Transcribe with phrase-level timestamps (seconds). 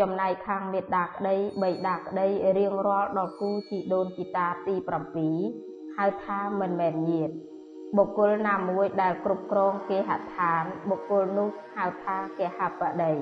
[0.00, 2.26] ចំណែកខាងមេដាក្តីបៃតាក្តី
[2.58, 4.74] រៀងរាល់ដល់គូជីដូនជីតាទី
[5.36, 7.30] 7ហៅថាមិនមែនញាត
[7.96, 13.12] បុគ្គលណាមួយដែលគ្រប់គ្រងគេហដ្ឋានបុគ្គលនោះហៅថាគេហបតី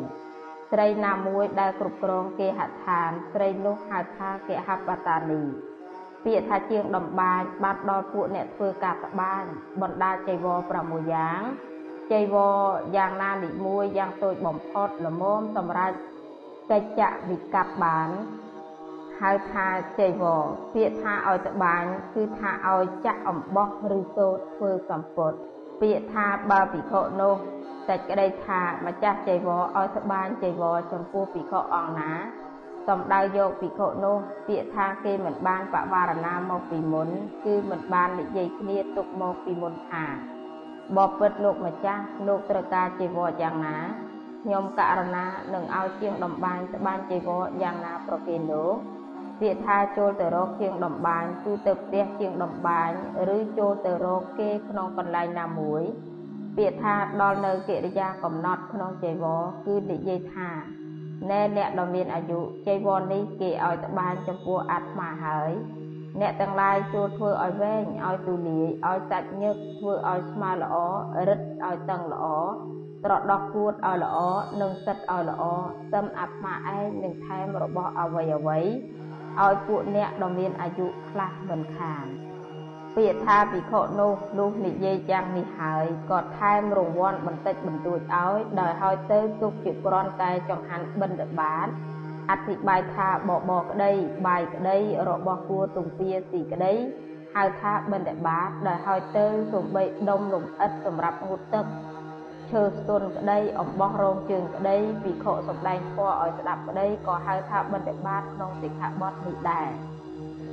[0.71, 5.43] ស្រីណាមួយដែលគ្រប់គ្រងគេហដ្ឋានស្រីនោះហៅថាគេហបតានី
[6.25, 9.43] ពាក្យថាជាងដំបាញបាត់ដល់ពួកអ្នកធ្វើការត្បាញ
[9.83, 11.41] បណ្ដាចៃវរ6យ៉ាង
[12.12, 12.61] ចៃវរ
[12.97, 15.97] យ៉ាងណានិមួយយ៉ាងតូចបំផុតល្មមសម្រាប់
[16.70, 18.09] កិច្ចវិកັບបាន
[19.20, 19.66] ហៅថា
[19.98, 20.42] ចៃវរ
[20.74, 21.82] ពាក្យថាឲ្យត្បាញ
[22.14, 23.68] គឺថាឲ្យចាក់អំបោះ
[23.98, 25.32] ឬសូត្រធ្វើសម្ពុត
[25.80, 27.37] ពាក្យថាបើភិក្ខុនោះ
[27.88, 32.12] តែក្តីថាម្ចាស់ចៃវរឲ្យត្បាញចៃវរចំពោះភិក្ខុអង្គណា
[32.88, 34.16] សំដៅយកភិក្ខុនោះ
[34.48, 37.09] ពាក្យថាគេមិនបានបវារណាមកពីមុន
[37.45, 40.04] គឺមិនបាននិយាយគ្នាទុកមកពីមុនថា
[40.96, 43.76] បបិទ្ធលោកម្ចាស់លោកត្រូវការជីវរយ៉ាងណា
[44.46, 48.76] ខ្ញុំករណានឹងឲ្យជាងដំបានត្បាញជីវរយ៉ាងណាប្រគេនលោក
[49.40, 52.90] ពាក្យថាចូលទៅរកជាងដំបានគឺទៅផ្ទះជាងដំបាន
[53.37, 55.82] ឬចូលទៅរកគេក្នុងកន្លែងណាមួយ
[56.56, 60.50] ពាក្យថាដល់នៅកិរិយាកំណត់ក្នុងជីវរគឺនិយាយថា
[61.30, 65.53] ណែអ្នកដ៏មានអាយុជីវរនេះគេឲ្យត្បាញចំពោះអាត្មាហើយ
[66.20, 70.76] អ្នកទាំងឡាយចូលធ្វើឲ្យវែងឲ្យទូលាយឲ្យសាច់ញឹកធ្វើឲ្យស្មើល្អ
[71.28, 72.26] រឹតឲ្យតឹងល្អ
[73.05, 74.19] ត្រដោះគួតឲ្យល្អ
[74.60, 75.43] និងសិតឲ្យល្អ
[75.93, 78.61] សឹមអាត្មាឯងនឹងថែមរបស់អ្វីអ្វី
[79.43, 82.06] ឲ្យពួកអ្នកដ៏មានអាយុខ្លះមិនខាន
[82.97, 91.69] ពាក្យថាភិក្ខុនោះលុះនិយាយយ៉ាងនេះហើយក៏ថែមរង្វាន់បន្តិចបន្តួចឲ្យដោយឲ្យទៅទុកជាគ្រាន់តែចង្ហាន់បិណ្ឌបាត
[92.31, 93.93] អធិប្បាយថាបបរក្តី
[94.27, 94.78] បាយក្តី
[95.09, 96.75] របស់គួរទំពាស៊ីក្តី
[97.34, 101.65] ហៅថាបិណ្ឌបាតដែលឲ្យទៅសំបីដុំលំអិតសម្រាប់ងូតទឹក
[102.50, 109.69] ឈើស្ទុនក្តីអំបោះរងជើងក្តីវិខសំដែងធម៌ឲ្យស្ដាប់ក្តីក៏ហៅថាបិណ្ឌបាតក្នុងសិក្ខាបទនេះដែរ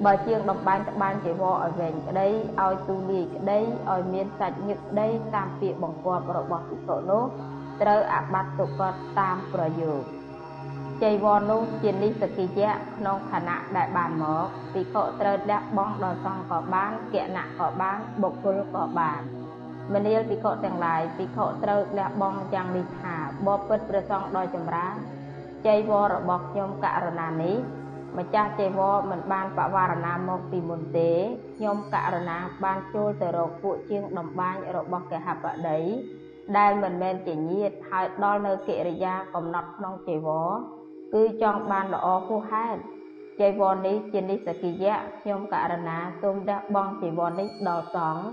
[0.06, 2.28] បើជាងដំបានត្បាញជីវរឲ្យវែងក្តី
[2.62, 3.60] ឲ្យទូលាយក្តី
[3.92, 7.24] ឲ្យមានសាច់ញឹកក្តីតាមពាក្យបង្គាប់របស់ភិក្ខុនោះ
[7.82, 10.02] ត្រូវអាបត្តិទុកតតាមប្រយោគ
[11.04, 19.22] ចៃវរនោះជានិសកិយៈក្នុងខណៈដែលបានមកភិក្ខុត្រូវលះបង់ដល់សង្ឃក៏បានគណៈក៏បានបុគ្គលក៏បាន
[19.94, 23.16] មនាលភិក្ខុទាំងឡាយភិក្ខុត្រូវលះបង់យ៉ាងនេះថា
[23.48, 24.96] បបិទ្ធព្រះសង្ឃដ៏ចម្រើន
[25.68, 27.58] ចៃវររបស់ខ្ញុំករណានេះ
[28.18, 31.12] ម្ចាស់ចៃវរមិនបានបវារណាមកពីមុនទេ
[31.58, 35.80] ខ្ញុំករណាបានចូលទៅរកពួកជាងដំបាញរបស់កហបតី
[36.58, 40.52] ដែលមិនមែនជាញាតហើយដល់នៅកិរិយាកំណត់ក្នុងចៃវរ
[41.14, 42.80] គឺចង់បានល្អហួសហេតុ
[43.40, 48.24] ចៃវរនេះជានិសកិយៈខ្ញុំករណាសូមដះបង់ចៃវរនេះដល់សង្ឃ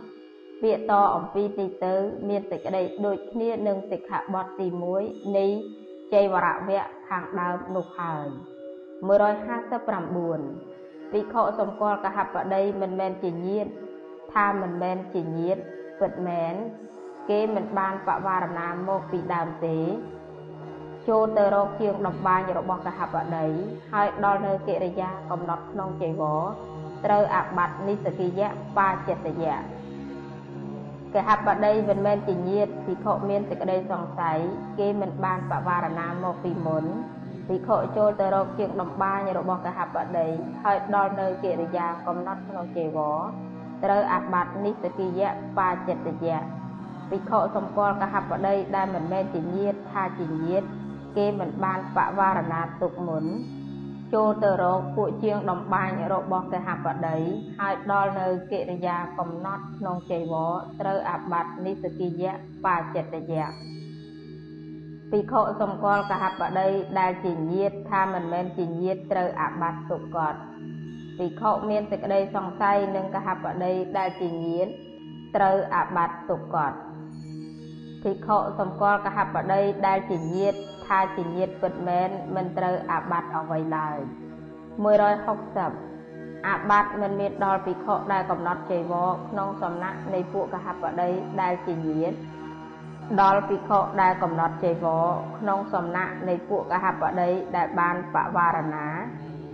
[0.63, 1.95] ពាក្យតអំពីទីទៅ
[2.29, 4.67] មានសេចក្តីដូចគ្នានឹងសិក្ខាបទទី
[5.01, 5.47] 1នៃ
[6.15, 8.27] ចៃវរវៈខាងដើមនោះហើយ
[9.09, 13.67] 159ភិក្ខុសម្គាល់កហបតីមិនមែនជាញាត
[14.33, 15.59] ថាមិនមែនជាញាត
[16.01, 16.55] ពិតមែន
[17.31, 19.79] គេមិនបានបវារណាមកពីដើមទេ
[21.09, 23.47] ចូលទៅរកជាងដំបាញរបស់កហបតី
[23.93, 26.43] ហើយដល់នៅកិរិយាកំណត់ក្នុងចៃវរ
[27.05, 28.49] ត្រូវអាបត្តិនិសកិយៈ
[28.79, 29.57] បាចិត្តយៈ
[31.17, 34.39] កហបតីមិនមែនជាញាតភិក្ខុមានសេចក្តីសង្ស័យ
[34.79, 36.85] គេមិនបានបវារណាមកពីមុន
[37.49, 40.29] ភិក្ខុចូលទៅរកជាងដំបាញរបស់កហបតី
[40.65, 43.19] ហើយដល់នៅកិរិយាកំណត់ក្នុងចៃវរ
[43.85, 46.41] ត្រូវអាបត្តិនិសកិយៈបាចិត្តយៈ
[47.11, 50.63] ភិក្ខុសម្គាល់កហបតីដែលមិនមែនជាញាតថាជាញាត
[51.17, 53.25] គេមិនបានបវារណាទុកមុន
[54.15, 57.19] ចូលទៅរកពួកជាងដំបាញរបស់កហបតី
[57.61, 62.33] ហើយដល់នៅកិរិយាកំណត់ក្នុងចៃវរត្រូវអាបត្តិនិសកិយៈ
[62.67, 63.47] បាចិត្តយៈ
[65.11, 66.69] ភិក្ខុសម្គាល់កហបតី
[66.99, 70.39] ដែលជាញាតថាមិនមែនជាញាតត្រូវអាបត្តិទុកកត់
[71.19, 74.69] ភិក្ខុមានសេចក្តីសង្ស័យនឹងកហបតីដែលជាញាត
[75.37, 76.77] ត្រូវអាបត្តិទុកកត់
[78.03, 80.55] ភិក្ខុសម្គាល់កហបតីដែលជាញាត
[80.89, 83.99] ថាជាញាតពិតមែនមិនត្រូវអាបត្តិអ្វីឡើយ
[84.83, 92.13] 160អាបត្តិមិនមានដល់ភិក្ខុដែលកំណត់ចៃវរក្នុងសំណាក់នៃពួកកហបតីដែលជាញាត
[93.21, 95.07] ដល់ភិក្ខុដែលកំណត់ចៃវរ
[95.39, 98.89] ក្នុងសំណាក់នៃពួកកហបតីដែលបានបវារណា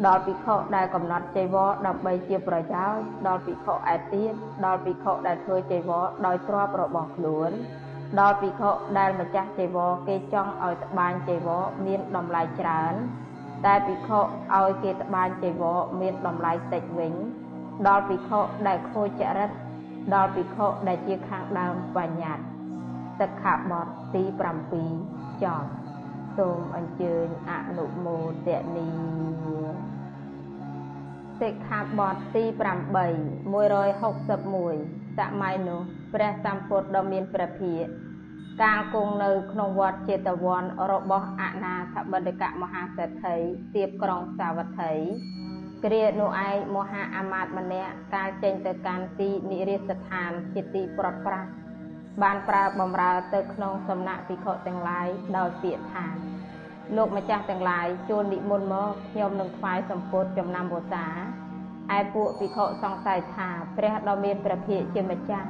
[0.07, 4.33] ដល់ភិក្ខុដែលកំណត់ចៃវរដើម្បីជាប្រយោជន៍ដល់ភិក្ខុឯទៀត
[4.65, 7.51] ដល់ភិក្ខុដែលធ្វើចៃវរដោយទ្រព្យរបស់ខ្លួន
[8.19, 12.95] ដល់ភិក្ខុដែលម្ចាស់ចីវរគេចង់ឲ្យត្បាញចីវរមានតម្លៃច្រើន
[13.67, 17.15] តែភិក្ខុឲ្យគេត្បាញចីវរមានតម្លៃតិចវិញ
[17.87, 19.51] ដល់ភិក្ខុដែលខូចចរិត
[20.15, 22.45] ដល់ភិក្ខុដែលជាខាងដើមបញ្ញត្តិ
[23.21, 24.23] សិក្ខាបទទី
[24.83, 25.69] 7ចប់
[26.39, 28.89] សូមអញ្ជើញអនុមោទនី
[31.41, 32.57] សិក្ខាបទទី8
[33.55, 35.81] 161សម័យនោះ
[36.15, 37.89] ព្រះសម្ពុទ្ធដ៏មានព្រះភិក្ខ
[38.63, 43.37] កាលគង់នៅក្នុងវត្តចេតវ័នរបស់អនាថបណ្ឌិកមហាសេដ្ឋី
[43.75, 44.93] ទៀបក្រុងសាវត្ថី
[45.85, 51.51] គ្រានោះឯងមហាអាមាត្យម្នាក់កាលចេញទៅកាន់ទីនិរិសស្ថានជាទីប្រត់ប្រាស់
[52.23, 56.07] បានប្រើបំរើទៅក្នុងសំណាក់ភិក្ខុទាំងឡាយដោយពាក្យថា
[56.97, 61.07] លោកម្ចាស់ទាំងឡាយជួននិមន្តមកខ្ញុំនឹងថ្វាយសម្ពុតចំណាំវសា
[61.97, 65.49] ឯពួកភិក្ខុសង្ស័យថាព្រះដ៏មានព្រះភិក្ខជាម្ចាស់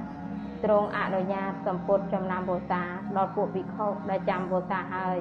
[0.65, 2.83] ទ្រង់អនុញ្ញាតសម្ពុតចំណាំវសា
[3.17, 5.19] ដល់ពួកភិក្ខុដែលចាំវសាហើយ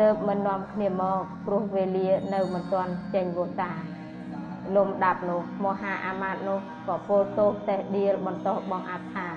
[0.00, 3.70] ទើបមិននាំគ្នាមកព្រោះវេលានៅមិនទាន់ចេញវសា
[4.76, 9.28] លំដាប់នោះមហាអាមាត្យនោះក៏ពោលទោសតេះដៀលបន្តបងអាថា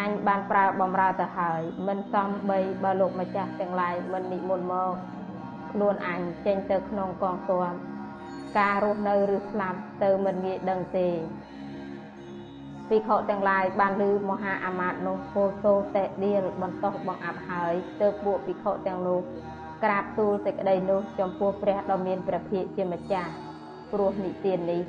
[0.00, 4.92] អញបានប្រើបំរើទៅហើយ មិនសំបីបើលោកម្ចាស់ទាំងឡាយមិននិមន្តមក
[5.72, 7.74] ខ្លួនអញចេញទៅក្នុងកងទ័ព
[8.58, 11.08] ការរស់នៅឬស្លាប់ទៅមិនងាយដឹងទេ
[12.88, 19.20] ភិក្ខុទាំងឡាយបានឮមហាអាមាត្យនោះពោលទោសតេដៀលបន្តបងអាប់ហើយទើបពួកភិក្ខុទាំងនោះ
[19.84, 23.30] ក្រាបទូលសេចក្តីនោះចំពោះព្រះដ៏មានព្រះភិក្ខជាម្ចាស់
[23.92, 24.82] ព្រោះនិទាននេះ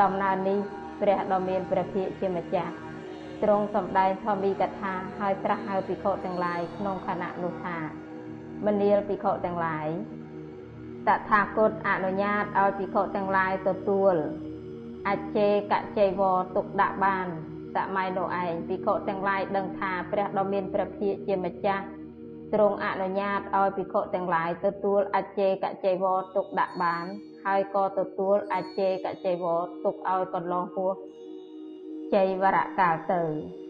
[0.00, 0.58] ដំណើរនេះ
[1.00, 2.72] ព្រះដ៏មានព្រះភិក្ខជាម្ចាស់
[3.42, 7.78] ទ្រង់សម្ដែងធម្មីកថាហើយត្រាស់ហៅភិក្ខុទាំងឡាយក្នុងខណៈនោះថា
[8.66, 9.88] មនាលភិក្ខុទាំងឡាយ
[11.08, 14.14] តថាគតអនុញ្ញាតឲ្យភិក្ខុទាំងឡាយទទួល
[15.08, 17.26] អចេកចៃវរទុកដាក់បាន
[17.76, 21.84] សម័យនោះឯងភិក្ខុទាំងឡាយដឹងថាព្រះដ៏មានព្រះភិក្ខជាម្ចាស់
[22.54, 27.04] ទ្រង់អនុញ្ញាតឲ្យភិក្ខុទាំងឡាយទទួលអចេកចៃវរទុកដាក់បាន
[27.44, 30.92] ហើយក៏ទទួលអចេកចៃវរទុកឲ្យកន្លងពោះ
[32.14, 33.22] ចៃវរៈកាលទៅ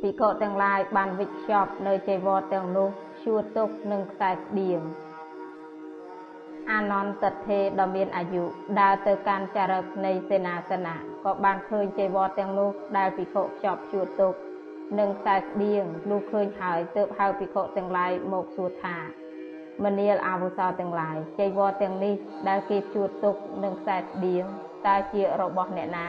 [0.02, 2.88] ភិក្ខុទាំងឡាយបានវិច្ឆប់នៅចៃវរទាំងនោះ
[3.22, 4.82] ឈួរទុកនឹងខ្សែស្បៀង
[6.70, 8.44] អានន្តថេដ៏មានអាយុ
[8.80, 14.34] ដើរទៅកាន់ចារឹកនៃសេនាសនៈ ក៏បានឃើញចៃវរទាំងនោះដែលភិក្ខុខ្ចប់ឈួរទុក
[14.98, 18.96] នឹងខ្សែស្បៀងលុះឃើញហើយទើបហៅភិក្ខុទាំងឡាយមកសួរថា
[19.84, 22.14] មនាលអាវុសោទាំងឡាយចៃវរទាំងនេះ
[22.48, 24.44] ដែលគេជួតទុកនឹងខ្សែស្បៀង
[24.86, 26.08] តើជារបស់អ្នកណា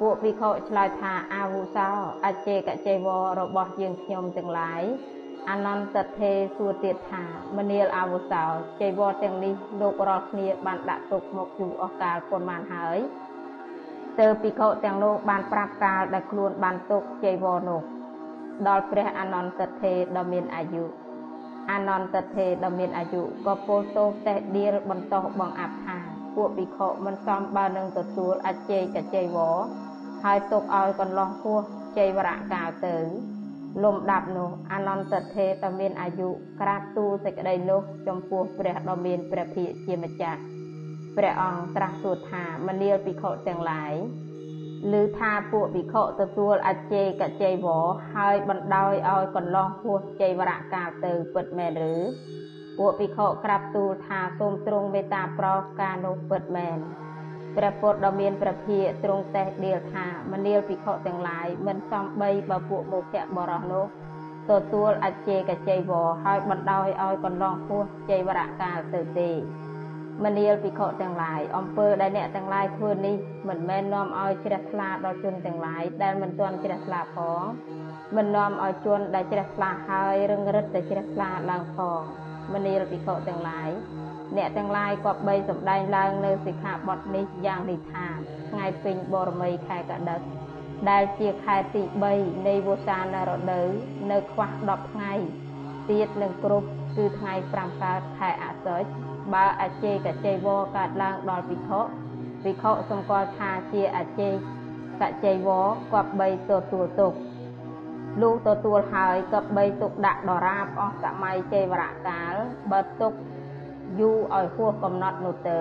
[0.00, 1.88] ពួកភិក្ខុឆ្លើយថាអាវុសោ
[2.24, 4.82] អចេកចៃវររបស់យើងខ្ញុំទាំងឡាយ
[5.50, 7.24] អនន្តថេសួរទៀតថា
[7.56, 8.44] មនាលអាវុសោ
[8.80, 12.98] ចៃវរទាំងនេះលោករាល់គ្នាបានដាក់ទុកមកយូរអស់កាលប៉ុន្មានហើយ
[14.20, 17.80] ទើបភិក្ខុទាំងនោះបានប្រាប់កាលដែលខ្លួនបានទុកចៃវរនោះ
[18.68, 20.84] ដល់ព្រះអនន្តថេដ៏មានអាយុ
[21.70, 25.98] អនន្តថេដ៏មានអាយុក៏ពោលទោសតេះដៀលបន្តបងអាប់ថា
[26.34, 28.82] ពួកភិក្ខុមិនសមបើនឹងទទួលអចេក
[29.14, 29.58] ចៃវរ
[30.24, 31.58] ហើយទុកឲ្យកន្លោះពោះ
[31.98, 32.96] ចៃវរៈកាលទៅ
[33.84, 36.28] លំដាប់នោះអនន្តថេដ៏មានអាយុ
[36.60, 40.40] ក្រាបទូលសេចក្តីនោះចំពោះព្រះដ៏មានព្រះភិក្ខជាម្ចាស់
[41.16, 43.94] ព្រះអង្គត្រាស់សួរថាមនាលភិក្ខុទាំងឡាយ
[45.00, 51.94] ឬថាពួកភិក្ខុទទួលអចេកចៃវរហើយបណ្ដោយឲ្យកន្លោះពោះចៃវរៈកាលទៅពិតមែនឬ
[52.78, 56.78] ពួកភិក្ខុក្រាបទូលថាសូមទ្រង់មេត្តាប្រោសការនោះពិតមែន
[57.56, 63.86] ព្រះពុទ្ធដ៏មានព្រះភិក្ខទ្រង់តេះដៀលថាមនាលភិក្ខុទាំងឡាយមិនសំបីបើពួកមុខៈបរោះនោះ
[64.50, 69.30] ទទួលអចេកចៃវរហើយបណ្ដោយឲ្យកន្លងពោះចៃវរៈកាលទៅទេ
[70.24, 73.16] មនាលភិក្ខុទាំងឡាយអំពើដែលអ្នកទាំងឡាយធ្វើនេះ
[73.48, 77.42] មិនមែននាំឲ្យជ្រះថ្លាដល់ជនទាំងឡាយដែលមិនទាន់ជ្រះថ្លាផង
[78.16, 82.00] មិននាំឲ្យជនដែលជ្រះថ្លាហើយរឹងរិតតែជ្រះថ្លាឡើងផង
[82.52, 83.70] មនាលភិក្ខុទាំងឡាយ
[84.36, 88.06] អ្នកទាំងឡាយក៏បីសម្ដែងឡើងនៅសិក្ខាបទនេះយ៉ាងនេះថា
[88.50, 90.20] ថ្ងៃពេញបរមីខែកដិក
[90.90, 91.82] ដែលជាខែទី
[92.14, 93.66] 3នៃវស្សានរដូវ
[94.10, 95.12] នៅខ្វះ10ថ្ងៃ
[95.90, 98.84] ទៀតនឹងគ្រប់គឺថ្ងៃ5កើតខែអសុច
[99.34, 101.80] បើអចេកចៃវរកើតឡើងដល់ភិក្ខុ
[102.42, 107.12] ភិក្ខុសម្គាល់ថាជាអចេកចៃវរគប្បីទទួលទុក
[108.22, 112.34] លុះទទួលហើយគប្បីទុកដាក់ដរាបអស់សម័យចេវរៈកាល
[112.72, 113.12] បើទុក
[114.00, 115.60] យូរឲ្យហួសកំណត់នោះទៅ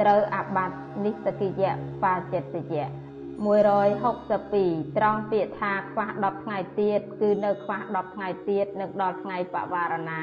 [0.00, 1.72] ត្រូវអាបត្តិនិស្សកិយៈ
[2.04, 2.86] បាចិត្តយៈ
[3.40, 10.22] 162ត្រង់ពាក្យថាខ្វះ10ថ្ងៃទៀតគឺនៅខ្វះ10ថ្ងៃទៀតនឹងដល់ថ្ងៃបវារណា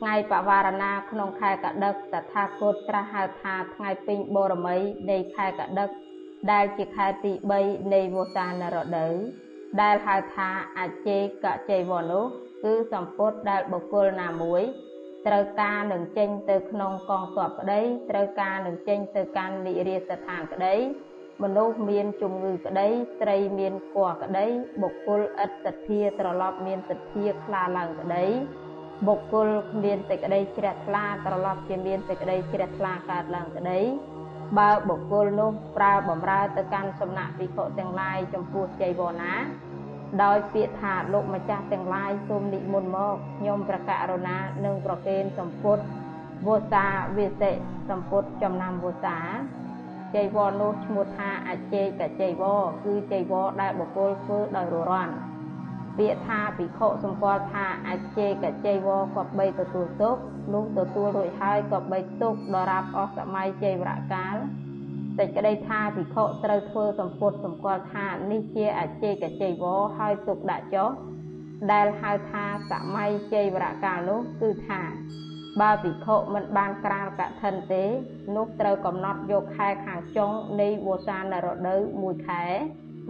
[0.00, 4.76] ថ្ងៃបវារណាក្នុងខែកដិកតថាគតត្រាស់ហៅថាថ្ងៃពេញបរមី
[5.10, 5.88] នៃខែកដិក
[6.52, 9.14] ដែលជាខែទី3នៃវស្សានរដូវ
[9.82, 12.24] ដែលហៅថាអចេកចៃវរនោះ
[12.64, 14.62] គឺសម្ពុតដែលបុគ្គលណាមួយ
[15.26, 17.80] ត្រូវការនឹងចេញទៅក្នុងកងទ័ពក្តី
[18.10, 20.74] ត្រូវការនឹងចេញទៅកាន់និរិយស្ថានក្តី
[21.42, 22.88] មនុស្សមានជំងឺក្តី
[23.20, 24.46] ស្រីមានគភ៌ក្តី
[24.82, 28.26] បុគ្គលឥតសទ្ធាត្រឡប់មានសទ្ធាខ្លាឡើងក្តី
[29.06, 29.48] បុគ្គល
[29.84, 33.80] មានសេចក្តីជ្រះថ្លាត្រឡប់ជាមានសេចក្តីជ្រះថ្លាកើតឡើងក្តី
[34.58, 39.34] បើបុគ្គលនោះប្រើបំរើទៅកាន់សំណាក់ភិក្ខុទាំងឡាយចំពោះចៃវរណា
[40.22, 45.78] ដោយពាក្យថាលោកម្ចាស់ទាំងឡាយសូមនិមន្តមកខ្ញុំប្រកាសរណានឹងប្រគេនសម្ពុត
[46.46, 47.50] វោសាវិសិ
[47.90, 49.18] សម្ពុតចំណាំវោសា
[50.14, 51.86] ចៃវរនោះឈ្មោះថាអចេក
[52.20, 55.12] ចៃវរគឺចៃវរដែលបុគ្គលធ្វើដោយររន់
[55.98, 60.16] ពាក្យថាភិក្ខុសម្គាល់ថាអចេកចៃវរក៏បីទទួលទុក
[60.54, 64.36] នោះទទួលរួចហើយក៏បីទុកដរាបអស់សម័យចៃវរកាល
[65.18, 70.90] សេចក្តីថាភិក្ខុត្រូវធ្វើសម្ពុតសម្គាល់ថានេះជាអចេកចៃវរហើយទុកដាក់ចុះ
[71.72, 74.82] ដែលហៅថាសម័យចៃវរកាលនោះគឺថា
[75.60, 77.84] បើភិក្ខុមិនបានក្រាលកឋិនទេ
[78.36, 82.44] នោះត្រូវកំណត់យកខែខាងចុងនៃវស្សានរដូវមួយខែ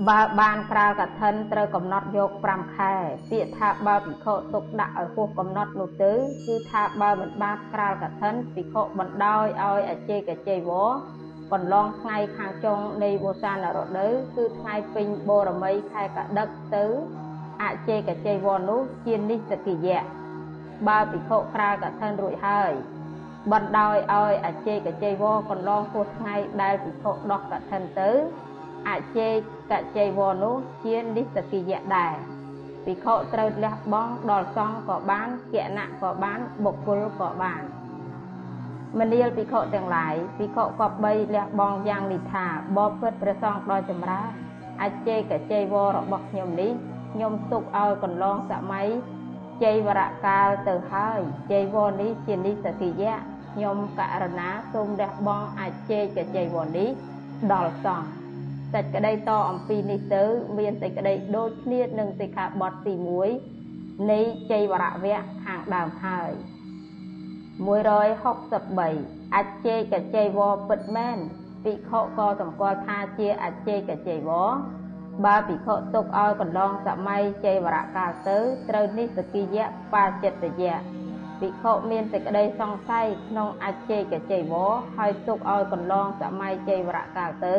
[0.08, 2.94] បើបានក្រាលកឋិនត្រូវកំណត់យក5ខែ
[3.30, 6.12] ពាក្យថាបើភិក្ខុទុកដាក់ឲ្យហួសកំណត់នោះទៅ
[6.46, 10.90] គឺថាបើមិនបានក្រាលកឋិនភិក្ខុបណ្ដោយឲ្យអចេកជ័យវរ
[11.52, 16.84] កន្លងថ្ងៃខាងចុងនៃវស្សានរដូវគឺថ្ងៃពេញបូរមីខែកដឹកទៅ
[17.62, 20.02] អចេកជ័យវរនោះជានិស្សកិយៈ
[20.88, 22.72] បើភិក្ខុក្រាលកឋិនរួចហើយ
[23.52, 28.10] បណ្ដោយឲ្យអចេកជ័យវរកន្លងហួសថ្ងៃដែលភិក្ខុដោះកឋិនទៅ
[28.88, 29.28] អចេ
[29.70, 32.14] កជ័យវរនោះជានិស្សកិយៈដែរ
[32.84, 37.62] ភិក្ខុត្រូវលះបង់ដល់សង្ឃក៏បានគណៈក៏បានបុគ្គលក៏បាន
[38.98, 42.46] មនាលភិក្ខុទាំងឡាយភិក្ខុក៏បីលះបង់យ៉ាងនេះថា
[42.76, 44.30] បបពិតព្រះសង្ឃដ៏ចម្រើន
[44.82, 45.20] អចេក
[45.50, 46.72] ជ័យវររបស់ខ្ញុំនេះ
[47.12, 48.88] ខ្ញុំទុកឲ្យកន្លងសម័យ
[49.62, 51.20] ជ័យវរកាលទៅហើយ
[51.50, 53.16] ជ័យវរនេះជានិស្សកិយៈ
[53.52, 56.88] ខ្ញុំករណាសូមលះបង់អចេកជ័យវរនេះ
[57.52, 58.19] ដល់សង្ឃ
[58.74, 60.22] សេចក្តីតអំពីនេះទៅ
[60.58, 62.94] មានសេចក្តីដូចគ្នានឹងសិក្ខាបទទី
[63.52, 66.30] 1នៃជ័យវរវៈខាងដើមហើយ
[67.78, 71.16] 163អចេកជ័យវរពិតមែន
[71.64, 74.50] ភិក្ខុក៏សម្គាល់ថាជាអចេកជ័យវរ
[75.24, 80.76] បើភិក្ខុទុកឲ្យកន្លងសម័យជ័យវរកាលទៅត្រូវនិសកិយៈបាចិត្តយៈ
[81.40, 87.56] ភិក្ខុមានសេចក្តីសង្ស័យក្នុងអចេកជ័យវរហើយទុកឲ្យកន្លងសម័យជ័យវរកាលទៅ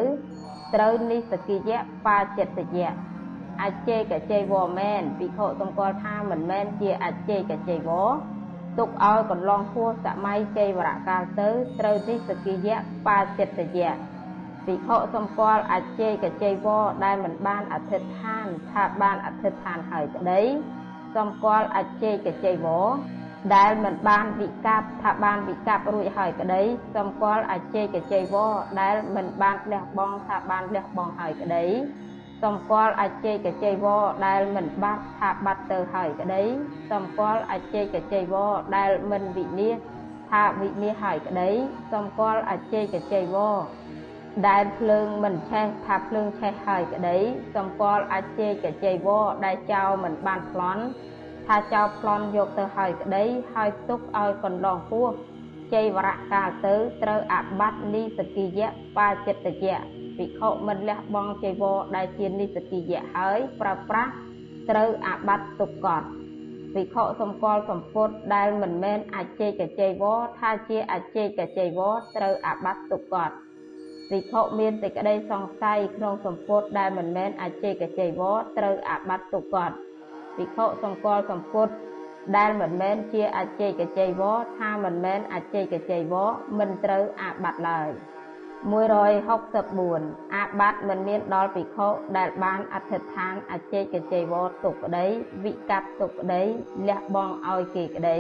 [0.76, 2.92] ត្រូវនិសកិយៈបាចិត្តយៈ
[3.62, 8.12] អចេកជ័យវរមែនភិក្ខុសម្គាល់ថាមិនមែនជាអចេកជ័យវរ
[8.80, 11.50] ទុកឲ្យកន្លងហួសសម័យជ័យវរកាលទៅ
[11.80, 13.92] ត្រូវនិសកិយៈបាចិត្តយៈ
[14.66, 20.42] ភិក្ខុសម្គាល់អចេកជ័យវរដែលមិនបានអធិដ្ឋានថាបានអធិដ្ឋានហើយក្តី
[21.16, 22.90] សម្គាល់អចេកជ័យវរ
[23.56, 26.62] ដែលមិនបានវិកັບថាបានវិកັບរួចហើយក្តី
[26.96, 31.66] សម្គាល់អចេកជ័យវរដែលមិនបានលះបង់ថាបានលះបង់ហើយក្តី
[32.44, 36.44] សម្គាល់អចេកជ័យវរដែលមិនបាត់ថាបាត់ទៅហើយក្តី
[36.92, 41.50] សម្គាល់អចេកជ័យវរដែលមិនវិនិច្ឆ័យថាវិនិច្ឆ័យហើយក្តី
[41.94, 43.58] សម្គាល់អចេកជ័យវរ
[44.48, 47.18] ដែលភ្លើងមិនឆេះថាភ្លើងឆេះហើយក្តី
[47.56, 50.84] សម្គាល់អាចជេកជ័យវរដែលចោលមិនបានប្លន់
[51.48, 55.08] ថាចោលប្លន់យកទៅហើយក្តីហើយទុកឲ្យកន្លងពោះ
[55.74, 59.78] ជ័យវរៈកាលទៅត្រូវអាបត្តិនីសគិយៈបាចិត្តយៈ
[60.18, 64.12] ភិក្ខុមិនលះបង់ជ័យវរដែលជានិសគិយៈហើយប្រើប្រាស់
[64.70, 66.08] ត្រូវអាបត្តិទុកកត់
[66.74, 73.36] ភិក្ខុសម្គាល់សម្ពុតដែលមិនមែនអាចជេកជ័យវរថាជាអាចជេកជ័យវរត្រូវអាបត្តិទុកកត់
[74.10, 79.76] ភិក្ខុមានសេចក្តីសង្ស័យក្នុងសម្ពុតដែលមិនមែនអចេកជ័យវរត្រូវអាបត្តិទុកគាត់
[80.36, 81.68] ភិក្ខុសម្គាល់សម្ពុត
[82.38, 87.90] ដែលមិនមែនជាអចេកជ័យវរថាមិនមែនអចេកជ័យវរមិនត្រូវអាបត្តិឡើយ
[88.72, 95.06] 164អាបត្តិមិនមានដល់ភិក្ខុដែលបានអធិដ្ឋានអចេកជ័យវរទុកក្តី
[95.44, 96.42] វិកັບទុកក្តី
[96.88, 98.20] លះបង់ឲ្យគេក្តី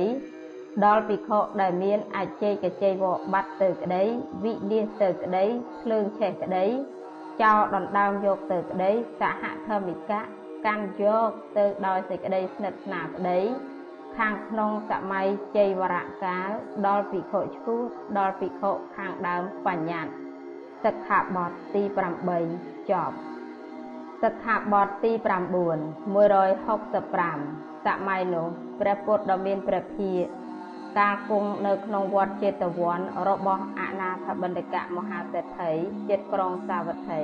[0.86, 4.03] ដល់ភិក្ខុដែលមានអចេកជ័យវបាត់ទៅក្តី
[4.44, 5.46] វិនិច្ឆ័យទៅក្តី
[5.82, 6.65] ភ្លើងឆេះក្តី
[7.41, 13.39] ចោលដណ្ដើមយកទៅក្តីសហធម្មិកៈ កាន់យកទៅដោយសេចក្តីស្និទ្ធស្នាលក្តី
[14.18, 15.27] ខាងក្នុងសម័យ
[15.58, 16.50] ជ័យវរៈកាល
[16.88, 17.75] ដល់ភិក្ខុឈ្គូ
[18.18, 20.13] ដល់ភិក្ខុខាងដើមបញ្ញត្តិ
[20.86, 21.84] សិក្ខាបទទី
[22.38, 23.15] 8ចប់
[24.24, 25.25] សិក្ខាបទទី9
[26.25, 28.48] 165សម័យនោះ
[28.80, 30.30] ព្រះពុទ្ធដ៏មានព្រះភិក្ខ
[31.00, 35.72] ការគង់នៅក្នុងវត្តចេតវ័នរបស់អនាថបណ្ឌិកមហាសេដ្ឋី
[36.10, 37.22] ចិត្តក្រុងសាវត្ថី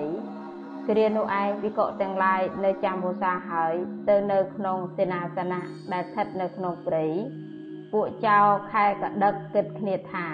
[0.89, 3.73] គ្រានោះឯងវិកុទាំងឡាយនៅចាំវសាហើយ
[4.09, 5.61] ទៅនៅក្នុងសេនាសនៈ
[5.93, 7.05] ដែលស្ថិតនៅក្នុងព្រៃ
[7.93, 8.39] ពួកចៅ
[8.71, 10.27] ខែកដឹកគិតគ្នាថា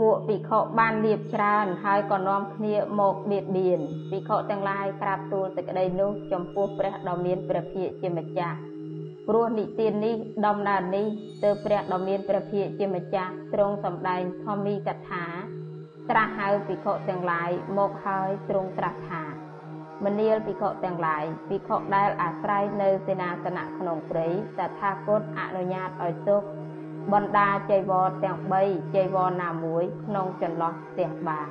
[0.00, 8.58] ពួកភិក្ខុបានលៀបច្រើនហើយក៏នាំគ្នាមកបៀតបៀនភិក្ខុទាំងឡាយក្រាបទូលសេចក្តីនោះចំពោះព្រះដ៏មានព្រះភិក្ខជាម្ចាស់
[9.28, 10.14] ព្រោះនិទាននេះ
[10.46, 11.06] ដំណើរនេះ
[11.44, 15.24] ទើបព្រះដ៏មានព្រះភិក្ខជាម្ចាស់ទ្រង់សម្ដែងធម្មីកថា
[16.10, 19.19] ត្រាស់ហៅភិក្ខុទាំងឡាយមកហើយទ្រង់ត្រាស់ថា
[20.04, 24.28] មនាលភិក្ខុទាំងឡាយភិក្ខុដែលអាស្រ័យនៅសេនាសនៈក្នុងព្រៃ
[24.58, 26.42] តថាគតអនុញ្ញាតឲ្យទុក
[27.12, 31.48] បណ្ដាចៃវរទាំង3ចៃវរណាមួយក្នុងចន្លោះផ្ទះបាន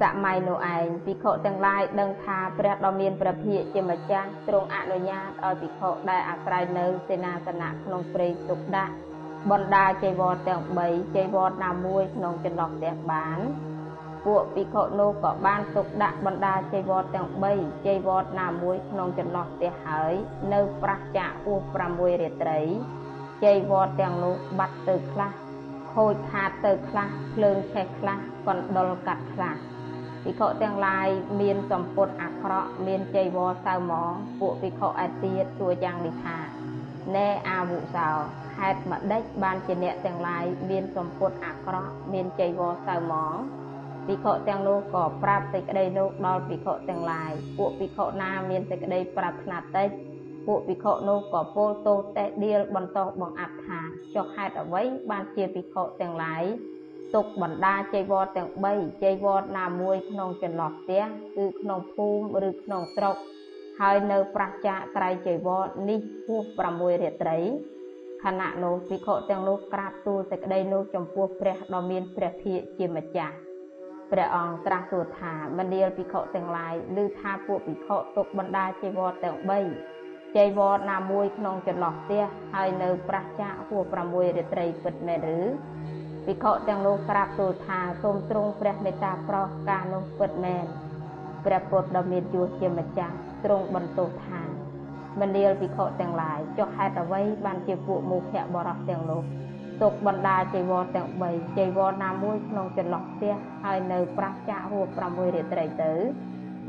[0.00, 8.94] សម័យនោះឯងភិក្ខុទាំងឡាយដឹងថាព្រះដ៏មានព្រះភិក្ខជាម្ចាស់ទ្រង់អនុញ្ញាតឲ្យភិក្ខុដែលអាស្រ័យនៅសេនាសនៈក្នុងព្រៃទុកដាក់
[9.50, 13.38] បណ្ដាចៃវរទាំង3ចៃវរណាមួយក្នុងចន្លោះផ្ទះបាន
[14.24, 20.12] ពួកភិក្ខុនោះក៏បានទុកដាក់បណ្ដាចៃវរទាំង3ចៃវរណាមួយក្នុងចន្លោះផ្ទះហើយ
[20.52, 22.60] នៅប្រះចាកហួស6រាត្រី
[23.44, 25.30] ចៃវរទាំងនោះបាត់ទៅខ្លះ
[25.94, 29.56] ខូចខាតទៅខ្លះភ្លើងឆេះខ្លះកណ្ដុលកាត់ខ្លះ
[30.24, 31.08] ភិក្ខុទាំងឡាយ
[31.40, 36.38] មានសម្ពុតអាក្រក់មានចៃវរសៅហ្មងពួកភិក្ខុឯទៀតសួរយ៉ាងនេះថា
[37.14, 38.08] ណែអាវុសោ
[38.58, 43.34] ហេតុម្ដេចបានជាអ្នកទាំងឡាយមានសម្ពុតអាក្រក់មានចៃវរសៅហ្មង
[44.06, 49.88] ភិក្ខុទាំងនោះក៏ប្រាប់សេចក្តីនោះដល់ភិក្ខុទាំងឡាយពួកភិក្ខុណាមានសេចក្តីប្រាថ្នាតិច
[50.46, 53.80] ពួកភិក្ខុនោះក៏ពោលទោសតេះដៀលបន្តបង្អាប់ថា
[54.14, 56.44] ចុះហេតុអ្វីបានជាភិក្ខុទាំងឡាយ
[57.14, 61.04] ទុកបណ្ដាចៃវរទាំង3ចៃវរណាមួយក្នុងចន្លោះផ្ទះ
[61.36, 63.16] គឺក្នុងភូមិឬក្នុងស្រុក
[63.80, 67.38] ហើយនៅប្រះចាកត្រៃចៃវរនេះហួស6រាត្រី
[68.24, 73.34] ខណៈនោះភិក្ខុទាំងនោះក្រាបទូលសេចក្តីនោះចំពោះព្រះដ៏មានព្រះភិក្ខជាម្ចាស់
[74.12, 79.36] ព្រះអង្គត្រាស់សួរថាមនាលភិក្ខុទាំងឡាយឮថាពួកភិក្ខុទុកបណ្ដាចៃវរទាំង
[79.86, 85.40] 3ចៃវរណាមួយក្នុងចន្លោះផ្ទះហើយនៅប្រះចាកហួស6រាត្រីពិតមែនឬ
[86.26, 90.64] ភិក្ខុទាំងនោះក្រាបទូលថាសូមទ្រង់ព្រះមេត្តាប្រោសការនោះពិតមែន
[91.44, 94.42] ព្រះពុទ្ធដ៏មានជួសជាម្ចាស់ទ្រង់បន្ទោសថា
[95.20, 99.22] មនាលភិក្ខុទាំងឡាយចុះហេតុអ្វីបានជាពួកមោភៈបរោះទាំងនោះ
[99.82, 103.34] ទុកបណ្ដាចៃវរទាំង3ចៃវរណាមួយក្នុងចន្លោះផ្ទះ
[103.64, 105.92] ហើយនៅប្រះចាក់ហួស6រាត្រីទៅ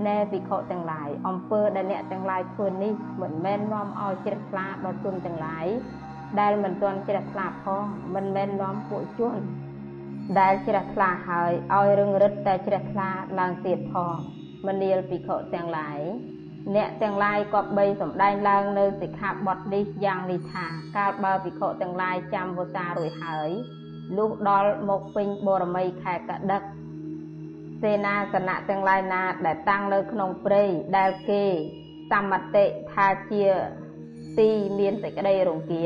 [0.08, 5.68] ណែភិក្ខុទាំងឡាយអំពើដែលអ្នកទាំងឡាយធ្វើនេះមិនមែននាំឲ្យជ្រះថ្លាដល់ជនទាំងឡាយ
[6.40, 7.84] ដែលមិនទាន់ជ្រះថ្លាផង
[8.16, 9.40] មិនមែននាំពួកជន
[10.40, 14.18] ដែលជ្រះថ្លាហើយឲ្យរឹងរិតតែជ្រះថ្លាឡើងទៀតផង
[14.68, 16.00] មនាលភិក្ខុទាំងឡាយ
[16.74, 20.66] អ្នកទាំងឡាយក៏បីសម្ដែងឡើងនៅសិក្ខាបទនេះយ៉ាងនេះថា
[20.98, 23.50] កាលបើភិក្ខុទាំងឡាយចាំវសារួចហើយ
[24.18, 26.62] លុះដល់មកពេញបរមីខែកដឹក
[27.82, 30.64] សេនាសនៈទាំងឡាយណាដែលតាំងនៅក្នុងព្រៃ
[30.98, 31.44] ដែលគេ
[32.12, 33.46] សមតិថាជា
[34.40, 34.50] ទី
[34.80, 35.86] មានសេចក្តីរង្គា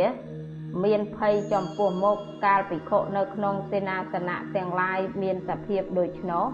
[0.84, 6.46] មានភ័យចំពោះមុខកាលភិក្ខុនៅក្នុងសេនាសនៈទាំងឡាយមានសភាពដូច្នោះ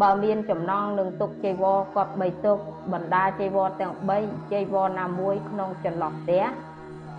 [0.00, 2.58] បើមានចំណងនឹងទុកចីវរគាត់បីទុក
[2.92, 6.44] បណ្ដាចីវរទាំង3ចីវរណាមួយក្នុងចន្លោះផ្ទះ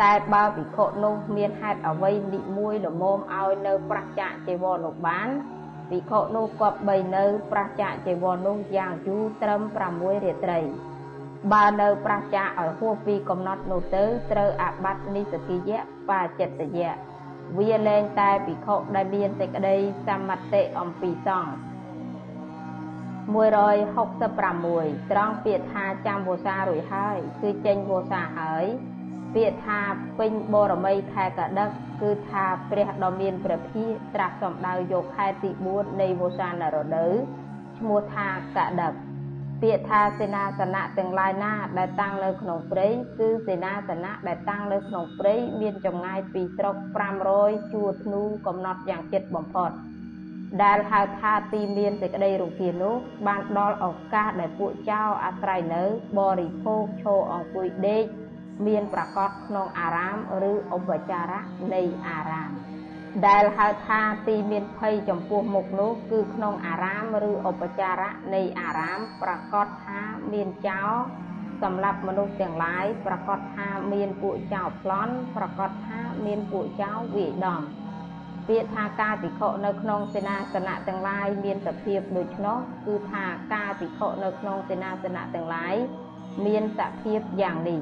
[0.01, 5.29] តែបើភិក្ខុនោះមានហេតុអ្វីនិមួយល្មមឲ្យនៅប្រះចាកចីវរនោះបាន
[5.89, 10.59] ភិក្ខុនោះគាត់បីនៅប្រះចាកចីវរនោះយ៉ាងយូរត្រឹម6រាត្រី
[11.53, 15.79] បើនៅប្រះចាកឲ្យហួសពីកំណត់នោះទៅត្រូវអាបត្តិនិសកិយៈ
[16.09, 16.91] បាចិត្តយៈ
[17.57, 19.75] វាលែងតែភិក្ខុដែលមានសេចក្តី
[20.07, 21.68] សមតិអំពីសង្ឃ
[23.29, 28.65] 166ត្រង់ពាក្យថាចាំវោសារួចហើយ គឺចេញវោសាហើយ
[29.35, 29.79] ពាក្យថា
[30.19, 31.69] ពេញបរមីខែកដឹក
[32.01, 37.13] គឺថាព្រះដ៏មានព្រះភិក្ខត្រាស់សំដៅយកខែទី4នៃវោសានរដូវ
[37.77, 38.93] ឈ្មោះថាកដឹក
[39.61, 42.87] ពាក្យថាសេនាសនៈទាំងឡាយណាដែលតាំងនៅក្នុងព្រៃ
[43.19, 46.75] គឺសេនាសនៈដែលតាំងនៅក្នុងព្រៃមានចម្ងាយពីស្រុក
[47.23, 49.71] 500ជួរធ្នូកំណត់យ៉ាងជិតបំផុត
[50.63, 52.95] ដែលហៅថាទីមានសេចក្តីរងានោះ
[53.27, 55.83] បានដល់ឱកាសដែលពួកចៅអាស្រ័យនៅ
[56.19, 58.03] បរិភោគឈរអង្គុយដេក
[58.67, 60.17] មានប្រកបក្នុងអារាម
[60.49, 60.55] ឬឧ
[60.89, 61.41] បចារៈ
[61.73, 62.51] នៃអារាម
[63.27, 69.99] ដែលហៅថាទីមានភ័យចំពោះមុខនោះគឺក្នុងអារាមឬឧបចារៈនៃអារាមប្រកាសថា
[70.33, 70.93] មានចោល
[71.63, 77.61] សម្រាប់មនុស្សទាំងឡាយប្រកាសថាមានពួកចោលប្លន់ប្រកាសថាមានពួកចោលវាយដំ
[78.49, 85.75] ពាក្យថាការពិខុនៅក្នុងសេនាសនៈទាំងឡាយមានសភាពដូច្នោះគឺថាការពិខុនៅក្នុងសេនាសនៈទាំងឡាយ
[86.45, 87.81] មានសភាពយ៉ាងនេះ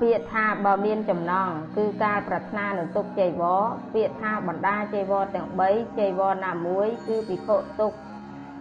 [0.00, 3.62] ពាក្យថាបើមានចំណងគឺការប្រាថ្នានឹងទុកចៃវរ
[3.94, 7.92] ពាក្យថាបណ្ដាចៃវរទាំង3ចៃវរណាមួយគឺភិក្ខុទុក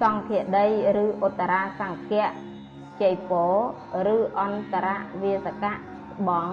[0.02, 0.68] សង្ឃាដី
[1.04, 2.30] ឬឧត្តរាសង្ឃៈ
[3.02, 3.46] ចៃពោ
[4.16, 4.88] ឬអន្តរ
[5.22, 5.74] វាសកៈ
[6.30, 6.50] បង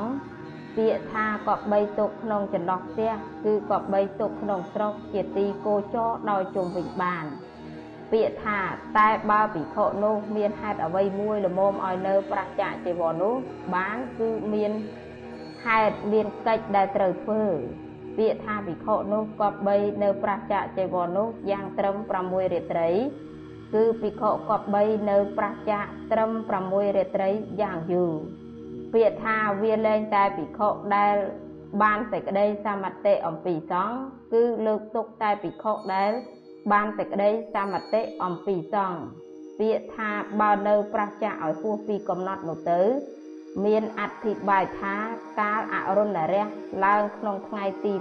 [0.77, 3.13] ពាក្យថាកបីទុកក្នុងចន្លោះផ្ទះ
[3.45, 7.25] គឺកបីទុកក្នុងស្រុកជាទីគោចរដោយជុំវិញបាន
[8.13, 8.59] ពាក្យថា
[8.99, 13.35] តែបើភិក្ខុនោះមានហេតុអ្វីមួយល្មមឲ្យនៅប្រះចាកជីវរនោះ
[13.75, 14.73] បានគឺមាន
[15.65, 17.45] ហហេតុមានកិច្ចដែលត្រូវធ្វើ
[18.19, 22.89] ពាក្យថាភិក្ខុនោះគប្បីនៅប្រះចាកចីវរនោះយ៉ាងត្រឹម6រាត្រី
[23.75, 27.29] គឺភិក្ខុគប្បីនៅប្រះចាកត្រឹម6រាត្រី
[27.61, 28.15] យ៉ាងយូរ
[28.93, 31.17] ពាក្យថាវាលែងតែភិក្ខុដែល
[31.83, 33.99] បានសេចក្តីសមតិអំពីសង្ឃ
[34.33, 36.13] គឺលើកទុកតែភិក្ខុដែល
[36.73, 39.01] បានសេចក្តីសមតិអំពីសង្ឃ
[39.59, 42.81] ពាក្យថាបើនៅប្រះចាកឲ្យហួសពីកំណត់នោះទៅ
[43.65, 44.95] មានអធិប្បាយថា
[45.41, 46.47] កាលអរុណរះ
[46.85, 47.93] ឡើងក្នុងថ្ងៃទី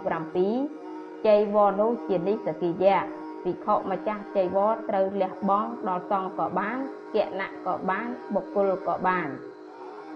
[0.60, 3.00] 7ចៃវរនោះជានិសកិយៈ
[3.44, 6.78] ភិក្ខុម្ចាស់ចៃវរត្រូវលះបង់ដល់សង្ឃក៏បាន
[7.16, 9.28] គណៈក៏បានបុគ្គលក៏បាន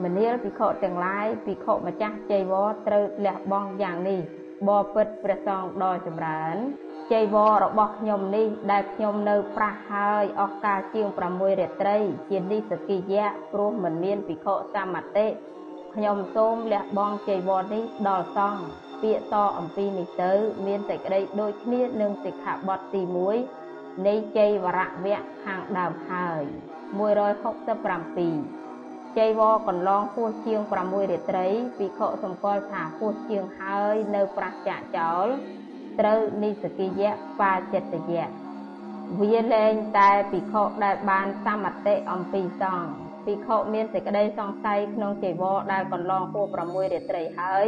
[0.04, 4.20] មនាលភិក្ខុទាំងឡាយភិក្ខុម្ចាស់ចៃវរត្រូវលះបង់យ៉ាងនេះ
[4.68, 6.58] បបិទ្ធព្រះសង្ឃដ៏ចម្រើន
[7.12, 11.20] ចៃវររបស់ខ្ញុំនេះដែលខ្ញុំនៅប្រះហើយអស់កាលជាង6
[11.60, 11.98] រាត្រី
[12.30, 15.28] ជានិសកិយៈព្រោះមិនមានភិក្ខុសមតិ
[15.96, 18.64] ខ្ញុំសូមលះបង់ចៃវរនេះដល់សង្ឃ
[19.02, 20.34] ពាក្យតអំពីនេះទៅ
[20.66, 23.02] មានសេចក្តីដូចគ្នានឹងសិក្ខាបទទី
[23.54, 26.44] 1នៃចៃវរៈវៈខាងដើមហើយ
[28.60, 28.65] 167
[29.18, 30.74] ចៃវរកន្លងហួសជាង6
[31.12, 31.48] រាត្រី
[31.78, 35.26] ភិក្ខុសម្គាល់ថាហួសជាងហើយនៅប្រះចាកចោល
[36.00, 38.28] ត្រូវនិសកិយៈបាចិត្តយៈ
[39.22, 42.90] វាលែងតែភិក្ខុដែលបានសមតិអំពីសង្ឃ
[43.26, 47.66] ភិក្ខុមានសេចក្តីសង្ស័យក្នុងចៃវរដែលកន្លងហួស6រាត្រីហើយ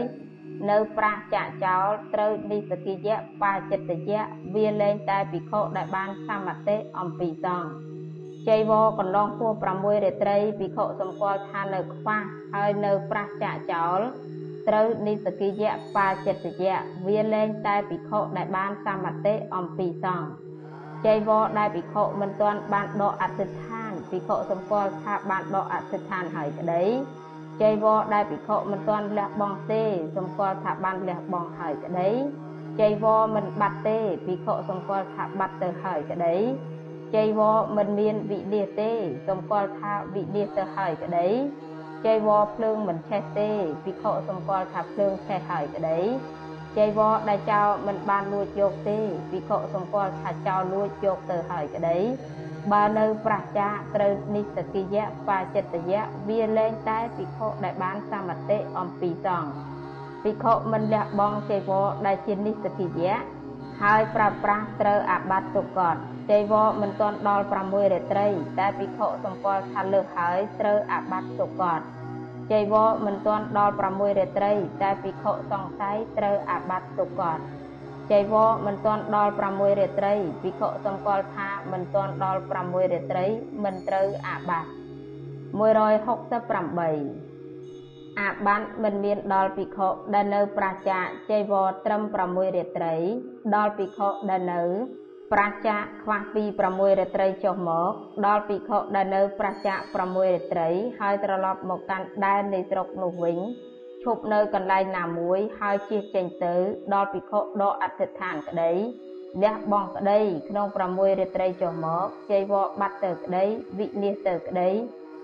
[0.69, 4.21] នៅប្រះចាកចោលត្រូវនិសកិយៈបាចិត្តយៈ
[4.55, 7.96] វាលែងតែភិក្ខុដែលបានសមតិអំពីសង្ឃ
[8.49, 12.21] ចៃវរកន្លងហួស6រាត្រីភិក្ខុសម្គាល់ថានៅខ្វះ
[12.53, 13.99] ហើយនៅប្រះចាកចោល
[14.67, 20.29] ត្រូវនិសកិយៈបាចិត្តយៈវាលែងតែភិក្ខុដែលបានសមតិអំពីសង្ឃ
[21.05, 26.83] ចៃវរដែលភិក្ខុមិនទាន់បានដកអធិដ្ឋានភិក្ខុសម្គាល់ថាបានដកអធិដ្ឋានហើយក្តី
[27.61, 29.83] ចៃវរដែលភិក្ខុមិនទាន់លះបង់ទេ
[30.17, 32.09] សម្គាល់ថាបានលះបង់ហើយក្តី
[32.79, 36.35] ចៃវរមិនបាត់ទេភិក្ខុសម្គាល់ថាបាត់ទៅហើយក្តី
[37.15, 38.91] ចៃវរមិនមានវិនិច្ឆ័យទេ
[39.27, 41.27] សម្គាល់ថាវិនិច្ឆ័យទៅហើយក្តី
[42.05, 43.49] ចៃវរភ្លើងមិនឆេះទេ
[43.83, 45.99] ភិក្ខុសម្គាល់ថាភ្លើងឆេះហើយក្តី
[46.77, 48.99] ចៃវរដែលចោលមិនបានលួចយកទេ
[49.31, 51.97] ភិក្ខុសម្គាល់ថាចោលលួចយកទៅហើយក្តី
[52.71, 59.51] បើនៅប្រះចាត្រូវនិសកិយៈបាចិត្តយៈវាលែងតែភិក្ខុដែលបានសមតិអំពីសង្ឃ
[60.23, 63.17] ភិក្ខុមិនលះបង់ចៃវរដែលជានិសកិយៈ
[63.81, 65.97] ហើយប្រើប្រាស់ត្រូវអាបត្តិទុកត
[66.31, 68.27] ចៃវរមិនទាន់ដល់6រាត្រី
[68.59, 71.81] តែភិក្ខុសម្គាល់ថាលើសហើយត្រូវអាបត្តិទុកត
[72.51, 77.39] ចៃវរមិនទាន់ដល់6រាត្រី តែភិក្ខុសង្ស័យត្រូវអាបត្តិទុកត
[78.11, 83.25] ចៃវរមិនទាន់ដល់6រាត្រីភិក្ខុសម្គាល់ថាមិនទាន់ដល់6រាត្រី
[83.63, 84.71] មិនត្រូវអាបត្តិ
[85.57, 87.27] 168
[88.19, 90.99] អាប័នមិនមានដល់ភិក្ខុដែលនៅប្រចា
[91.31, 92.95] ចៃវរត្រឹម6រាត្រី
[93.55, 94.63] ដល់ភិក្ខុដែលនៅ
[95.33, 97.91] ប្រចាខ្វះពី6រាត្រីចុះមក
[98.25, 103.37] ដល់ភិក្ខុដែលនៅប្រចា6រាត្រី ហើយត្រឡប់មកកាន់ដែននៃស្រុកនោះវិញ
[104.03, 106.55] ឈប់នៅកន្លែងណាមួយហើយជិះចេញទៅ
[106.93, 108.71] ដល់ភិក្ខុដកអធិដ្ឋានក្តី
[109.43, 113.43] លះបង់ក្តីក្នុង6រាត្រីចុះមកចៃវរបាត់ទៅក្តី
[113.79, 114.69] វិនិច្ឆ័យទៅក្តី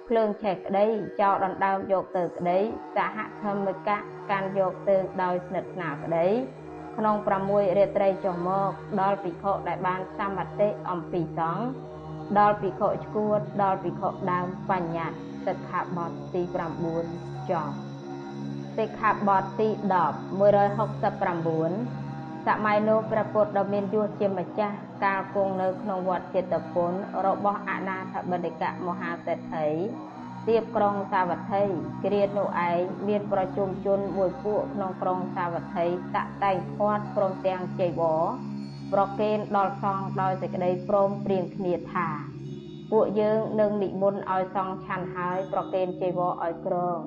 [0.07, 0.85] ភ្លើងឆេះក្តី
[1.21, 2.59] ចោលដណ្ដើមយកទៅក្តី
[2.95, 3.97] សហធម្មិកៈ
[4.31, 6.27] កាន់យកទៅដោយស្និទ្ធស្នាលក្តី
[6.97, 7.27] ក្នុង6
[7.77, 11.63] រាត្រីចុះមកដល់ភិក្ខុដែលបានសមតិអំពីសង្ឃ
[12.39, 16.41] ដល់ភិក្ខុឈួតដល់ភិក្ខុដើមបញ្ញត្តិសិក្ខាបទទី
[16.95, 17.75] 9ចប់
[18.77, 19.95] សិក្ខាបទទី10
[20.41, 26.91] 169សម័យនោះព្រះពុទ្ធដ៏មានយសជាម្ចាស់កាលគង់នៅក្នុងវត្តចេតពុន
[27.25, 29.67] របស់អនាថបនិកមហាសេដ្ឋី
[30.47, 31.63] ទៀបក្រុងសាវត្ថី
[32.03, 38.23] គ្រានោះឯងមានប្រជុំជនមួយពួកក្នុងក្រុងសាវត្ថីតាក់តែងផាត់ព្រមទាំងចៃវរ
[38.93, 42.07] ប្រគេនដល់សង្ឃដោយសេចក្តីព្រមព្រៀងគ្នាថា
[42.91, 46.97] ពួកយើងនឹងនិមន្តឲ្យសង្ឃឆាន់ហើយប្រគេនចៃវរឲ្យក្រង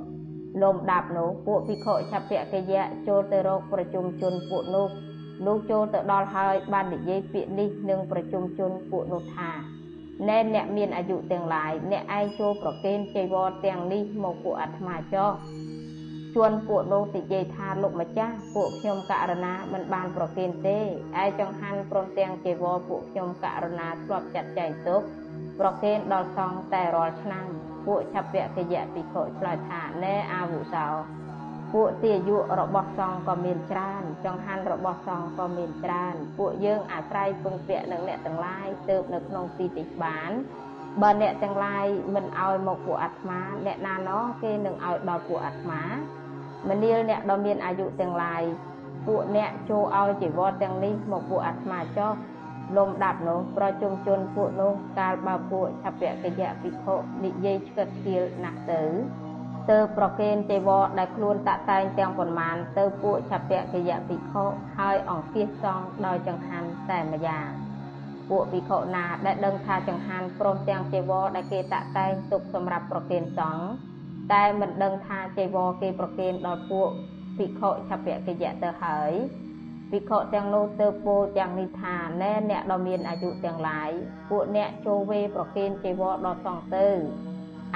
[0.63, 4.89] លំដាប់នោះពួកភិក្ខុឆភកិយៈចូលទៅរកប្រជុំជនពួកនោះ
[5.47, 9.76] លោកចូលទៅដល់ហើយបាននិយាយពាក្យនេះនឹងប្រជុំជនពួកនោះថា
[10.29, 15.33] ណែអ្នកមានអាយុទាំងឡាយអ្នកឯងចូលប្រគេនចៃវរទាំងនេះមកពួកអាត្មាចោះ
[16.35, 20.79] ជួនពួកនោះនិយាយថាលោកម្ចាស់ពួកខ្ញុំករណាមិនបានប្រគេនទេ
[21.23, 25.03] ឯចង្ហាន់ព្រមទាំងចៃវរពួកខ្ញុំករណាធ្លាប់ចាត់ចែងទុក
[25.61, 27.47] ប្រគេនដល់សង្ឃតែរាល់ឆ្នាំ
[27.87, 30.87] ពួកឆពៈកយៈភិក្ខុឆ្លើយថាណែអាវុសោ
[31.73, 40.31] ពួកទាយុរបស់សង្ឃក៏មានច្រើនចង្ហាន់របស់សង្ឃក៏មានច្រើនពួកយើងអាស្រ័យពឹងពាក់នឹងអ្នកទាំងឡាយទៅនៅក្នុងទីទីបាន
[41.03, 45.83] បើអ្នកទាំងឡាយមិនឲ្យមកពួកអាត្មាអ្នកណាណោះគេនឹងឲ្យដល់ពួកអាត្មា
[46.69, 48.43] មនាលអ្នកដ៏មានអាយុទាំងឡាយ
[49.07, 52.13] ពួកអ្នកចូលឲ្យជីវរទាំងនេះមកពួកអាត្មាចោះ
[52.77, 58.83] លំដាប់នោះប្រជុំជនពួកនោះកាលបើពួកឆពកយៈភិក្ខុនិយាយឆ្កឹតឈៀលណាស់ទៅ
[59.71, 64.45] ទៅប្រគេនទេវរដែលខ្លួនតាក់តែងទាំងប៉ុន្មានទៅពួកឆពកយៈភិក្ខុ
[64.79, 67.49] ហើយអង្គាសសង់ដោយចង្ហាន់តែម្យ៉ាង
[68.31, 73.67] ពួកភិក្ខុណាដែលដឹងថាចង្ហាន់ព្រមទាំងចេវរដែលគេតាក់តែងទុកសម្រាប់ប្រគេនសង្ឃ
[74.33, 76.89] តែមិនដឹងថាចេវរគេប្រគេនដល់ពួក
[77.39, 79.13] ភិក្ខុឆពកយៈទៅហើយ
[79.91, 83.91] ភិក្ខុទាំងនោះទៅពោលទាំងនេះថាណែអ្នកដ៏មានអាយុទាំងឡាយ
[84.31, 86.89] ពួកអ្នកចូលវេប្រគេនចេវរដល់សង្ឃទៅ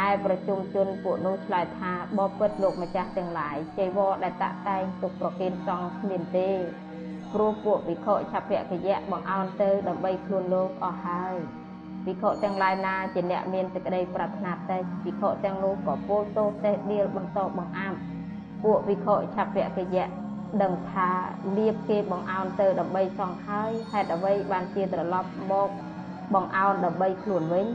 [0.08, 6.50] ឯប្រជុំជនពួកនោះឆ្លើយថាបបិទ្ធលោកម្ចាស់ទាំងឡាយចេវរដែលតាក់តែងទុកប្រគេនសង្ឃគ្មានទេ
[7.32, 11.34] ព្រោះពួកវិខឆភគយៈបង្អោនទៅដើម្បីខ្លួនលោកអស់ហើយ
[12.06, 17.94] វិខទាំងឡាយណាជាអ្នកមានសេចក្តីប្រាថ្នាទេវិខទាំងនោះក៏ពោលទោសទេដៀលបន្តបង្អាំ
[18.64, 20.06] ពួកវិខឆភគយៈ
[20.62, 21.10] ដឹងថា
[21.58, 25.70] លៀបគេបង្អោនទៅដើម្បីសងហើយហេតុអ្វីបានជាត្រឡប់មក
[26.34, 27.66] បង្អោនដើម្បីខ្លួនវិញ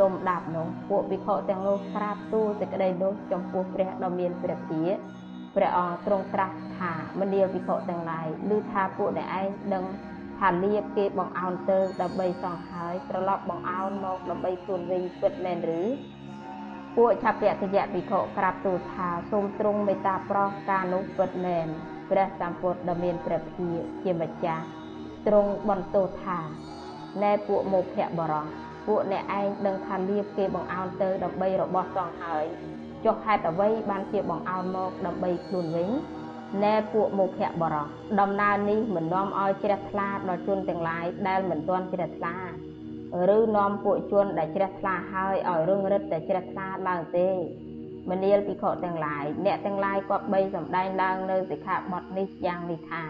[0.00, 4.98] លំដាប់នោះពួកវិខទាំងនោះក្រាបទូលសេចក្តីនោះចំពោះព្រះដ៏មានព្រះភិក្ខ
[5.56, 9.84] ព្រះអង្គទ្រង់ត្រាស់ថាមនាលវិខទាំងឡាយឬថាពួកអ្នកឯងដឹង
[10.38, 15.82] ថាលៀបគេបង្អោនទៅដើម្បីសងហើយត្រឡប់បង្អោនមកដើម្បីខ្លួនវិញពិតមែនឬ
[16.96, 21.66] ពួកឆពតិយៈវិខក្រាបទូលថាសូមទ្រង់មេត្តាប្រោសការនោះពិតមែន
[22.10, 23.68] ព្រះសម្ពុទ្ធដ៏មានព្រះភិ
[24.02, 24.64] ជាម្ចាស់
[25.26, 26.38] ទ្រង់បន្ទោសថា
[27.22, 28.46] ណែពួកមោភៈបរោះ
[28.86, 32.44] ពួកអ្នកឯងដឹងថាលៀបគេបង្អោនទៅដើម្បីរបស់សងហើយ
[33.04, 35.90] ចុះហេតុអ្វីបានជាបង្អោនមកដើម្បីខ្លួនវិញ
[36.64, 37.86] ណែពួកមុខៈបរោះ
[38.20, 42.36] ដំណើរនេះមិននាំឲ្យជ្រះថ្លាដល់ជនទាំងឡាយដែលមិនទាន់ជ្រះថ្លា
[43.36, 47.30] ឬនាំពួកជនដែលជ្រះថ្លាហើយឲ្យរឹងរិតតែជ្រះថ្លាឡើងទេ
[48.10, 53.02] មនាលភិក្ខុទាំងឡាយអ្នកទាំងឡាយគាត់បីសម្ដែងឡើងនៅសិក្ខាបទនេះយ៉ាងនេះថា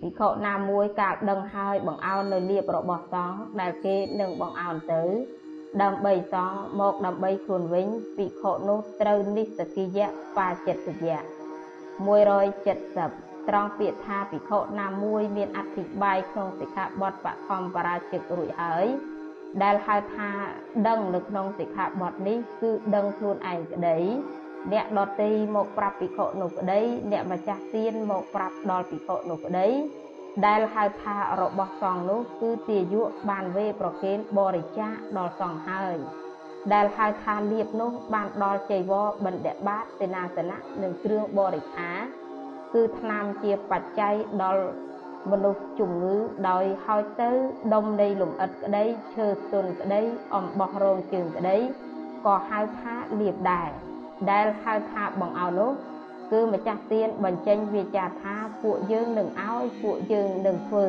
[0.00, 5.02] ភិក្ខុណាមួយកាលដឹងហើយបង្អោននៅលៀបរបស់សង្ឃដែលគេនឹងបង្អោនទៅ
[5.82, 11.18] ដើម្បីសងមកដើម្បីខ្លួនវិញភិក្ខុនោះត្រូវនិស្សកិយៈបាចិត្តយៈ
[12.14, 18.86] 170ត្រង់ពាក្យថាភិក្ខុណាមួយមានអធិប្បាយក្នុងសិក្ខាបទបឋមបរាជិករួចហើយ
[19.62, 20.30] ដែលហៅថា
[20.88, 23.98] ដឹងនៅក្នុងសិក្ខាបទនេះគឺដឹងខ្លួនឯងក្តី
[24.72, 26.80] អ្នកដតីមកប្រាប់ភិក្ខុនោះក្តី
[27.12, 29.68] អ្នកម្ចាស់ទានមកប្រាប់ដល់ភិក្ខុនោះក្តី
[30.46, 35.96] ដែលហៅថារបស់សង្ឃនោះគឺទាយុបានវេប្រគេនបរិច្ចាគដល់សង្ឃហើយ
[36.72, 41.90] ដែលហៅថាលៀបនោះបានដល់ចៃវរបណ្ឌបាតសេនាសនៈនិងគ្រឿងបរិខា
[42.74, 44.66] គឺថ្នាំជាបច្ច័យដល់
[45.30, 46.16] មនុស្សជំងឺ
[46.50, 47.30] ដោយហើយទៅ
[47.74, 50.02] ដុំនៃលំអិតក្តីឈើស្ទុនក្តី
[50.34, 51.56] អំបោះរោងជើងក្តី
[52.26, 53.70] ក៏ហៅថាលៀបដែរ
[54.30, 55.70] ដែលហៅថាបងអោនោះ
[56.32, 60.86] គឺម្ចាស់ទានបញ្ចេញវាចាថាពួកយើងនឹងឲ្យពួកយើងនឹងធ្វើ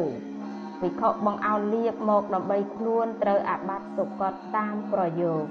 [0.84, 5.44] វិខបង្អោនលៀបមកដើម្បីខ្លួនត្រូវអាបត្តិទុកតតាមប្រយោគ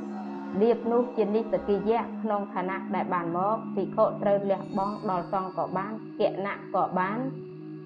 [0.60, 7.18] លៀបនោះជានិសកិយៈក្នុងឋានៈដែលបានមកភិក្ខុត្រូវលះបង់ដល់សង្ឃក៏បានគណៈក៏បាន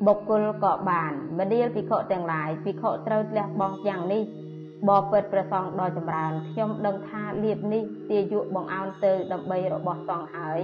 [0.07, 4.22] បុគ្គលក៏បានមនាលភិក្ខុទាំងឡាយភិក្ខុត្រូវលះបង់យ៉ាងនេះ
[4.88, 10.60] បបិទ្ធព្រះសង្ឃដ៏ចម្រើនខ្ញុំដឹងថាលៀបនេះទាយុបង្អោនទៅដើម្បីរបស់សង្ឃហើយ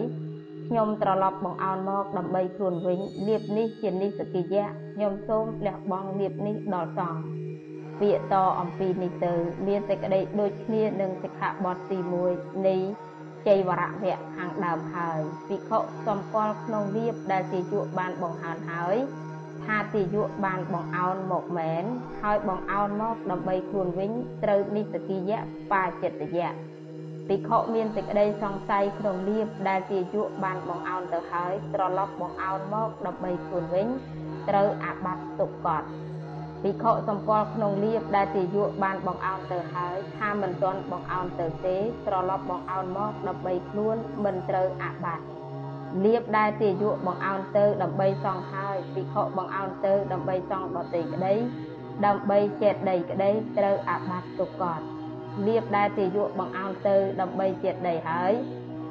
[0.69, 7.23] ខ្ញុំត្រឡប់បង្អោនមកដើម្បីខ្លួនវិញលៀបនេះជានិសកិយៈខ្ញុំសូមលះបង់លៀបនេះដល់សង្ឃ
[8.01, 9.33] ពាក្យតអំពីនេះទៅ
[9.67, 11.99] មានសេចក្តីដូចគ្នានឹងសិក្ខាបទទី
[12.33, 12.77] 1នៃ
[13.49, 19.26] ចៃវរៈវៈខាងដើមហើយភិក្ខុសម្គាល់ក្នុងលៀបដែលទាយុបានបង្ហាញហើយថា
[19.95, 21.85] ទាយុបានបង្អោនមកមែន
[22.23, 24.11] ហើយបង្អោនមកដើម្បីខ្លួនវិញ
[24.45, 25.39] ត្រូវនិសកិយៈ
[25.73, 26.51] បាចិត្តយៈ
[27.29, 33.89] ភិក្ខុមានសេចក្តីសង្ស័យក្នុងលៀបដែលទាយុបានបង្អោនទៅហើយត្រឡប់បង្អោនមកដើម្បីខ្លួនវិញ
[34.49, 35.89] ត្រូវអាបត្តិទុកកត់
[36.63, 45.36] ភិក្ខុសម្គាល់ក្នុងលៀបដែលទាយុបានបង្អោនទៅហើយថាមិនទាន់បង្អោនទៅទេត្រឡប់បង្អោនមកដើម្បីខ្លួនមិនត្រូវអាបត្តិ
[46.05, 51.35] លៀបដែលទាយុបង្អោនទៅដើម្បីសងហើយភិក្ខុបង្អោនទៅដើម្បីសងដតីក្តី
[52.07, 54.85] ដើម្បីចេតដីក្តីត្រូវអាបត្តិទុកកត់
[55.47, 58.33] លៀបដែលទាយុបង្អោនទៅដើម្បីចេតដីហើយ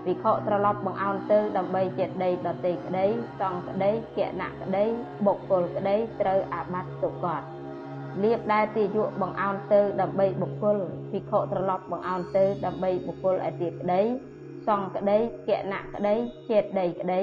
[0.07, 3.05] វិខត្រឡប់បង្អោនទៅដើម្បីចេតដីដតីក្តី
[3.39, 4.85] សង្ឃក្តីគណៈក្តី
[5.25, 7.45] បុគ្គលក្តីត្រូវអាបត្តិទុកត់
[8.23, 10.77] លៀបដែលទាយុបង្អោនទៅដើម្បីបុគ្គល
[11.11, 14.01] ភិក្ខុត្រឡប់បង្អោនទៅដើម្បីបុគ្គលឯទៀតក្តី
[14.67, 16.15] សង្ឃក្តីគណៈក្តី
[16.49, 17.21] ចេតដីក្តី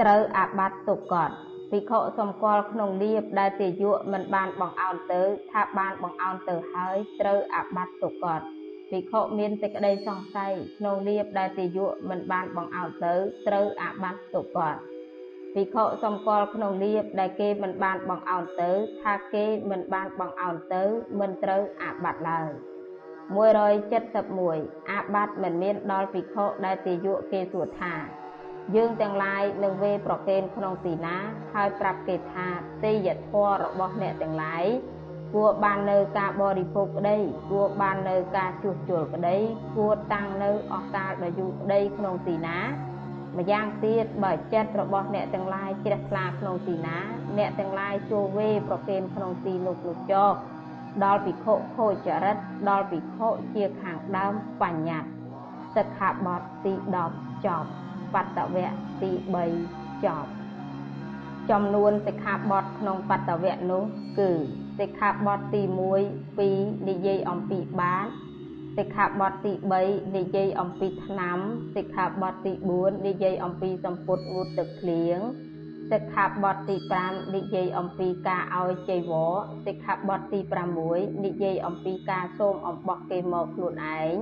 [0.00, 1.34] ត្រូវអាបត្តិទុកត់
[1.70, 8.44] ភិក្ខុសម្គាល់ក្នុងលៀបដែលទាយុមិនបានបង្អោនទៅថាបានបង្អោនទៅហើយត្រូវអាបត្តិទុកត់
[8.90, 13.14] ភិក្ខុមានសេចក្តីសង្ស័យក្នុងលៀបដែលទាយុមិនបានបង្អោនទៅ
[13.46, 14.78] ត្រូវអាបត្តិទុកត់
[15.54, 18.70] ភិក្ខុសំគាល់ក្នុងលៀបដែលគេមិនបានបង្អោនទៅ
[19.02, 20.82] ថាគេមិនបានបង្អោនទៅ
[21.20, 22.50] មិនត្រូវអាបត្តិឡើយ
[23.36, 27.94] 171អាបត្តិមិនមានដល់ភិក្ខុដែលទាយុគេសួរថា
[28.76, 31.16] យើងទាំងឡាយនឹងវេប្រកេនក្នុងទីណា
[31.54, 32.46] ហើយប្រាប់គេថា
[32.84, 34.64] ទេយធម៌របស់អ្នកទាំងឡាយ
[35.34, 37.18] គួរបាននៅការបរិភោគក្តី
[37.50, 39.36] គួរបាននៅការជួសជុលក្តី
[39.76, 42.58] គួរតាំងនៅអស់កាលដ៏យូរក្តីក្នុងទីណា
[43.38, 46.96] ម្យ៉ាងទៀតបើចិត្តរបស់អ្នកទាំងឡាយជ្រះថ្លាក្នុងទីណា
[47.38, 50.26] អ្នកទាំងឡាយចូលវេប្រគេនក្នុងទីនោះនោះចោ
[51.04, 52.36] ដល់ភិក្ខុខូចរិត
[52.68, 55.10] ដល់ភិក្ខុជាខាងដើមបញ្ញត្តិ
[55.76, 56.72] សិក្ខាបទទី
[57.08, 57.68] 10ចប់
[58.14, 58.72] បតវៈ
[59.02, 59.10] ទី
[59.58, 60.30] 3ចប់
[61.50, 63.84] ចំនួនសិក្ខាបទក្នុងបតវៈនោះ
[64.18, 64.30] គឺ
[64.80, 65.62] សិក្ខាបទទី
[66.02, 68.06] 1 2និយាយអំពីបាត
[68.78, 69.52] សិក្ខាបទទី
[69.84, 71.38] 3និយាយអំពីឆ្នាំ
[71.76, 75.18] សិក្ខាបទទី4និយាយអំពីសម្ពុតងូតទឹកភ្លៀង
[75.92, 76.76] សិក្ខាបទទី
[77.06, 79.34] 5និយាយអំពីការឲ្យចីវរ
[79.66, 80.40] សិក្ខាបទទី
[80.82, 84.14] 6និយាយអំពីការសូមអំបោះគេមកខ្លួនឯង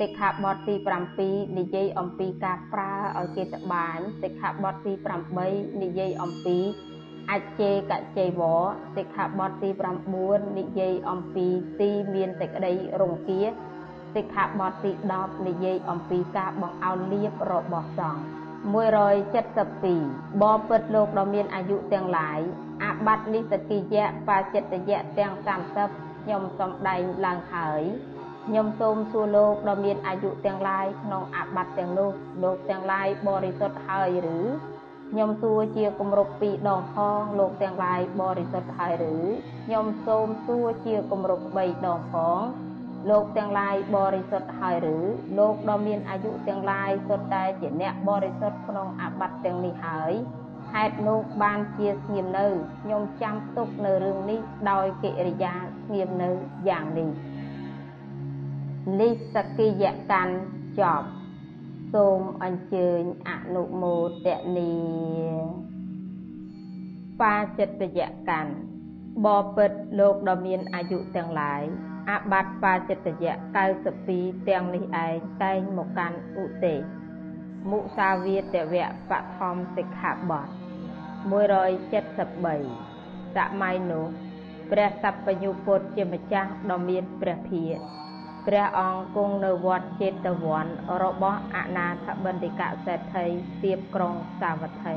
[0.00, 0.74] សិក្ខាបទទី
[1.16, 4.92] 7និយាយអំពីការប្រើឲ្យគេត្បាញសិក្ខាបទទី
[5.38, 6.58] 8និយាយអំពី
[7.30, 8.42] អជេកជេវ
[8.96, 9.70] សិក្ខាបទទី
[10.14, 11.46] 9និយាយអំពី
[11.80, 13.42] ទីមានសេចក្តីរង្គៀ
[14.16, 14.90] សិក្ខាបទទី
[15.20, 18.35] 10និយាយអំពីការបង្អោនលៀបរបស់សង្ឃ
[18.66, 22.40] 172បបពិតលោកដ៏មានអាយុទាំងឡាយ
[22.84, 25.32] អាបត្តិនិសគិយៈបាចិត្តយៈទាំង
[25.80, 27.82] 30ខ្ញុំសំដែងឡើងហើយ
[28.46, 32.10] ខ្ញុំសូមសួរលោកដ៏មានអាយុទាំងឡាយក្នុងអាបត្តិទាំងនោះ
[32.42, 34.38] លោកទាំងឡាយបរិសុទ្ធហើយឬ
[35.10, 39.14] ខ្ញុំសួរជាគម្រប់2ដងផងលោកទាំងឡាយបរិសុទ្ធហើយឬ
[39.66, 42.40] ខ្ញុំសូមសួរជាគម្រប់3ដងផង
[43.10, 44.96] លោកទាំងឡាយបរិសុទ្ធហើយឬ
[45.38, 50.12] លោកដ៏មានអាយុទាំងឡាយសុទ្ធតែជាអ្នកបរិសុទ្ធក្នុងអាបត្តិទាំងនេះហើយ
[50.72, 52.46] ហេតុនោះបានជាស្ងៀមនៅ
[52.80, 54.40] ខ្ញុំចាំទុកនៅរឿងនេះ
[54.70, 56.30] ដោយកិរិយាស្ងៀមនៅ
[56.68, 57.10] យ៉ាងនេះ
[59.00, 60.32] និសកិយកម្ម
[60.80, 61.08] ចប់
[61.94, 64.74] សូមអញ្ជើញអនុមោទនី
[67.20, 71.64] បាចិត្តយកម្មបបិទ្ធលោកដ៏មានអាយុទាំងឡាយ
[72.10, 73.32] អាបត្តិបាចិត្តយៈ
[73.92, 76.78] 92ទាំងនេះឯងតែងមកកាន់ឧទេស
[77.70, 80.54] មុសាវាទវៈបឋមសិក្ខាបទ173
[83.36, 84.06] សម័យនោះ
[84.70, 87.78] ព្រះសព្វញ្ញុពុទ្ធជាម្ចាស់ដ៏មានព្រះភិក្ខ
[88.46, 90.12] ព្រះអង្គគង់នៅវត្តចេត
[90.44, 90.66] វ័ន
[91.02, 93.26] របស់អនាថបណ្ឌិកសេដ្ឋី
[93.64, 94.96] ទៀបក្រុងសាវត្ថី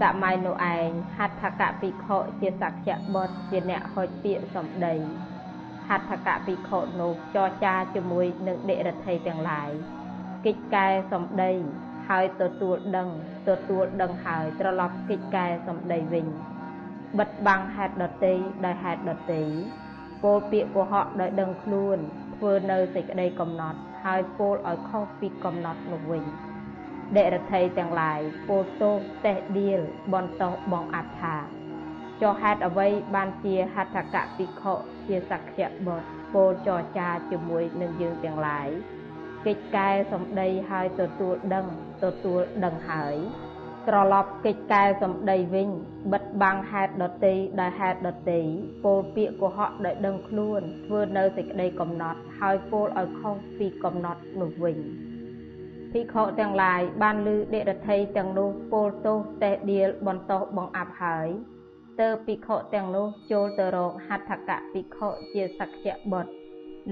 [0.00, 4.94] សម័យនោះឯងហដ្ឋកភិក្ខុជាសក្យបុត្រជាអ្នកហុចពាក្យសម្ដី
[5.90, 9.70] ហដ្ឋកភិក្ខុនោះចរចាជាមួយនឹងដេរថីទាំងឡាយ
[10.46, 11.52] កិច្ចកែសម្ដី
[12.08, 13.08] ហើយទទួលដឹង
[13.48, 16.26] ទទួលដឹងហើយត្រឡប់កិច្ចកែសម្ដីវិញ
[17.18, 19.44] បិទបាំងហេតុដតីដោយហេតុដតី
[20.22, 21.98] ពោលពាក្យកុហកដោយដឹងខ្លួន
[22.36, 26.24] ធ្វើនៅសេចក្តីកំណត់ ហើយពោលឲ្យខុសពីកំណត់នោះវិញ
[27.16, 28.94] ដេរថីទាំងឡាយពោលទោស
[29.26, 29.80] តេះដៀល
[30.12, 31.36] បន្តបងអត្ថា
[32.22, 34.74] ចុះហេតុអ្វីបានជាហត្ថកភិក្ខុ
[35.08, 38.68] ជាសក្យបុត្រពោលចរចាជាមួយនឹងយើងទាំងឡាយ
[39.46, 41.66] កិច្ចកែសម្ដីហើយទទួលដឹង
[42.04, 43.16] ទទួលដឹងហើយ
[43.88, 45.68] ត្រឡប់កិច្ចកែសម្ដីវិញ
[46.12, 48.42] បិទបាំងហេតុដតីដោយហេតុដតី
[48.84, 54.78] ពោលពាក្យកុហកដោយដឹងខ្លួនធ្វើនៅសេចក្តីកំណត់ហើយពោលឲ្យខុសពីកំណត់នោះវិញ
[55.92, 61.28] ភិក្ខុទាំងឡាយបានលឺដេរថីទាំងនោះពោលទោសតេះដៀលបន្តបង្អាប់ហើយ
[62.00, 66.32] ទើបភិក្ខុទាំងនោះចូលទៅរកហត្ថកភិក្ខុជាសក្យបុត្រ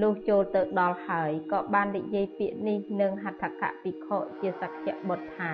[0.03, 5.53] លុះចូលទៅដល់ហើយក៏បាននិយាយពាក្យនេះនឹងហត្ថកភិក្ខុជាសក្យបុត្រថា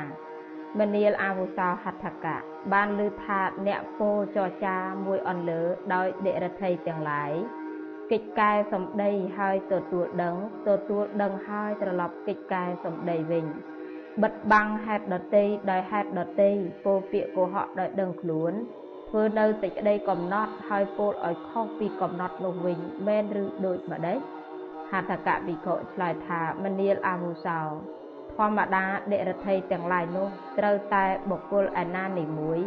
[0.78, 2.36] មនាលអាវុសោហត្ថកៈ
[2.72, 5.62] បានលើថាអ្នកពោលចរចាមួយអន្លើ
[5.94, 7.32] ដោយដេរថីទាំងឡាយ
[8.12, 10.36] កិច្ចកែសម្ដីហើយទទួលដឹង
[10.68, 13.46] ទទួលដឹងហើយត្រឡប់កិច្ចកែសម្ដីវិញ
[14.22, 16.50] បិទបាំងហេតុដតីដោយហេតុដតី
[16.84, 18.54] ពោលពាក្យកុហកដោយដឹងខ្លួន
[19.16, 24.18] ធ្វើនៅសេចក្តីកំណត់ហើយពោលឲ្យខុសពីកំណត់នោះវិញមែនឬដូចម្ដេច
[24.90, 27.60] ហត្ថកវិខឆ្លើយថាមនាលអាវុសោ
[28.36, 32.58] ធម្មតាដេរថីទាំងឡាយនោះត្រូវតែបុគ្គលឯណានីមួយ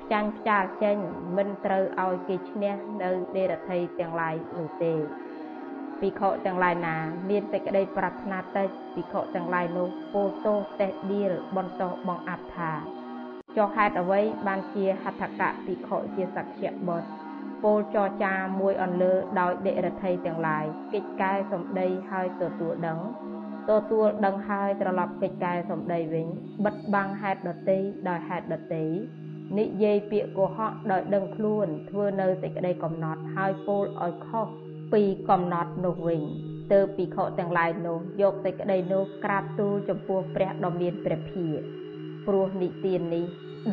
[0.00, 0.96] ផ្ចាញ់ផ្ចាលចេញ
[1.36, 4.92] មិនត្រូវឲ្យគេឈ្នះនៅដេរថីទាំងឡាយនោះទេ
[6.00, 6.96] ភិក្ខុទាំងឡាយណា
[7.30, 12.72] មានសេចក្តីប្រាថ្នាតិចភិក្ខុទាំងឡាយនោះពោលទោសតេះដៀលបន្តបងអាប់ថា
[13.56, 17.08] ចុះហេតុអ្វីបានជាហត្ថកៈភិក្ខុជាសក្យបុត្រ
[17.64, 22.98] ពោលចរចាមួយអន្លើដោយដេរថីទាំងឡាយកិច្ចកែសម្ដីហើយទទួលដឹង
[23.70, 26.26] ទទួលដឹងហើយត្រឡប់កិច្ចកែសំដីវិញ
[26.64, 27.78] បិទបាំងហេតុដតី
[28.08, 28.86] ដោយហេតុដតី
[29.58, 34.46] និយាយពាក្យកុហកដោយដឹងខ្លួន ធ្វើនៅសេចក្តីកំណត់ហើយពោលឲ្យខុស
[34.92, 36.22] ពីកំណត់នោះវិញ
[36.72, 41.81] ទើបភិក្ខុទាំងឡាយនោះយកសេចក្តីនោះក្រាបទូលចំពោះព្រះដ៏មានព្រះភិក្ខ
[42.26, 43.26] ព្រោះនិទាននេះ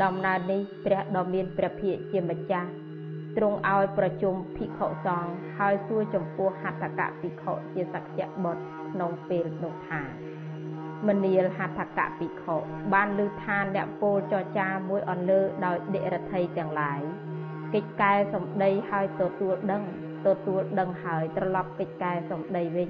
[0.04, 2.70] ដំណើរនេះព្រះដ៏មានព្រះភិក្ខជាម្ចាស់
[3.38, 10.02] ទ្រង់ឲ្យប្រជុំភិក្ខុសង្ឃហើយសួរចំពោះហត្ថកភិក្ខុជាសក្យបុត្រក្នុងពេលនោះថា
[11.08, 12.56] មនាលហត្ថកភិក្ខុ
[12.93, 17.02] បានលើថាអ្នកពោលចរចាមួយអន្លើដោយដិរដ្ឋីទាំងឡាយ
[17.74, 19.84] កិច្ចកែសម្ដីហើយទទួលដឹង
[20.28, 22.89] ទទួលដឹងហើយត្រឡប់កិច្ចកែសម្ដីវិញ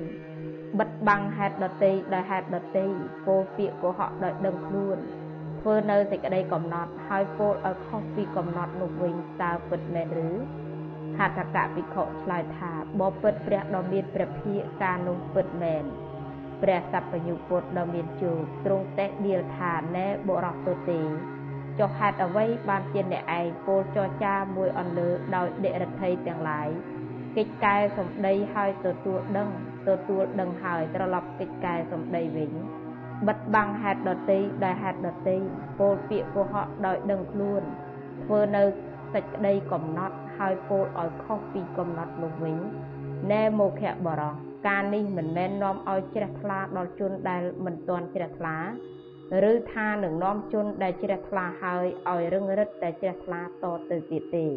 [0.80, 2.88] បិទបាំងហេតុដតីដោយហេតុដតី
[3.26, 5.00] ពោលពាក្យកុហកដោយដឹងខ្លួន
[5.60, 10.30] ធ្វើនៅសេចក្តីកំណត់ហើយពោលឲ្យខុសពីកំណត់នោះវិញតើពិតមែនឬ
[11.18, 15.84] ហត្ថកភិក្ខុឆ្លើយថាបបិទ្ធព្រះដ៏មានព្រះភិក្ខការនោះពិតមែន
[16.62, 21.02] ព្រះសព្វញុពុទ្ធដ៏មានជោគទ្រង់តេះដៀលថាណែបុរសទទេ
[21.80, 26.68] ចុះហេតុអ្វីបានជាអ្នកឯងពោលចរចាមួយអន្លើដោយដិរដ្ឋីទាំងឡាយ
[27.38, 29.50] កិច្ចកែសម្ដីហើយទទួលដឹង
[29.88, 32.52] ទទួលដឹងហើយត្រឡប់កិច្ចកែសម្ដីវិញ
[33.28, 35.38] បិទបាំងហេតុដតីដោយហេតុដតី
[35.80, 37.62] ពោលពាក្យកុហកដោយដឹងខ្លួន
[38.24, 38.64] ធ្វើនៅ
[39.14, 42.58] សេចក្តីកំណត់ហើយពោលឲ្យខុសពីកំណត់នោះវិញ
[43.32, 44.34] ណែមោខៈបរោះ
[44.68, 48.58] ការនេះមិនមែននាំឲ្យជ្រះថ្លាដល់ជនដែលមិនទាន់ជ្រះថ្លា
[49.52, 53.48] ឬថានឹងនាំជនដែលជ្រះថ្លាហើយឲ្យរឹងរិតតែជ្រះថ្លាត
[53.92, 54.48] ទៅទៀតទេ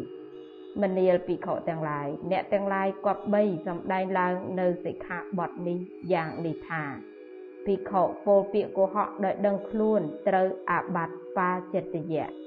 [0.81, 5.79] មនាលភិក្ខុទាំងឡាយអ្នកទាំងឡាយគប្បីសំដែងឡើងនៅសិក្ខាបទនេះ
[6.13, 7.12] យ៉ាងនេះថា
[7.65, 12.37] ភិក្ខុពោលពាក្យកុហកដោយដឹងខ្លួនត្រូវអាបត្តិបាចិត្តយៈ174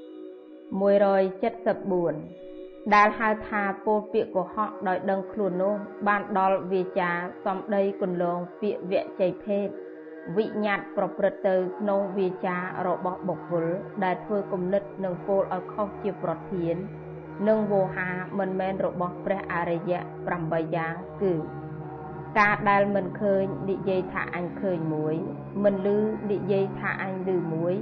[2.95, 5.75] ដែលហៅថាពោលពាក្យកុហកដោយដឹងខ្លួននោះ
[6.07, 7.11] បានដល់វាចា
[7.45, 9.67] សំដីគន្លងពាក្យវជ័យភេទ
[10.37, 12.57] វិញ្ញាតប្រព្រឹត្តទៅក្នុងវាចា
[12.87, 13.67] របស់បុគ្គល
[14.05, 16.77] ដែលធ្វើគំនិតនិងពោលឲ្យខុសជាប្រធាន
[17.49, 20.01] និងវោហាមិនមែនរបស់ព្រះអរិយៈ
[20.39, 21.35] 8យ៉ាងគឺ
[22.39, 25.15] ការដែលមិនឃើញនិយាយថាអញឃើញមួយ
[25.65, 25.89] មិនឮ
[26.33, 27.75] និយាយថាអញឮមួយ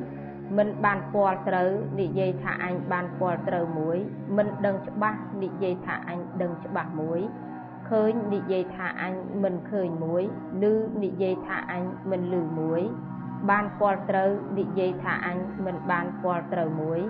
[0.57, 3.99] មិនបានពាល់ត្រូវនិយាយថាអញបានពាល់ត្រូវមួយ
[4.37, 7.21] មិនដឹងច្បាស់និយាយថាអញដឹងច្បាស់មួយ
[7.91, 10.23] ឃើញនិយាយថាអញមិនឃើញមួយ
[10.63, 10.65] ឮ
[11.05, 12.83] និយាយថាអញមិនឮមួយ
[13.51, 17.01] បានពាល់ត្រូវនិយាយថាអញមិនបានពាល់ត្រូវមួយ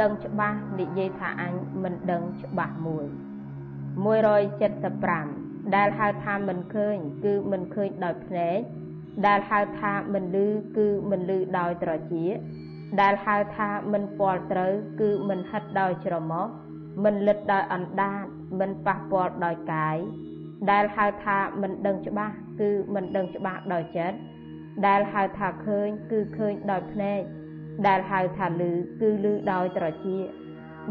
[0.00, 5.39] ដឹងច្បាស់និយាយថាអញមិនដឹងច្បាស់មួយ175
[5.76, 8.58] ដែលហៅថាមិនឃើញ គឺមិនឃើញដោយភ្នែក
[9.26, 10.36] ដែលហៅថាមិនឮ
[10.76, 12.36] គឺមិនឮដោយត្រចៀក
[13.00, 16.46] ដែលហៅថាមិនពាល់ត្រូវ គឺមិនហិតដោយច្រមុះ
[17.04, 18.24] មិនលិតដោយអណ្ដាត
[18.60, 19.96] មិនប៉ះពាល់ដោយកាយ
[20.70, 24.16] ដែលហៅថាមិនដឹងច្បាស់គឺមិនដឹងច្បាស់ដោយចិត្ត
[24.86, 27.20] ដែលហៅថាឃើញ គឺឃើញដោយភ្នែក
[27.86, 30.24] ដែលហៅថាលឺគឺលឺដោយត្រចៀក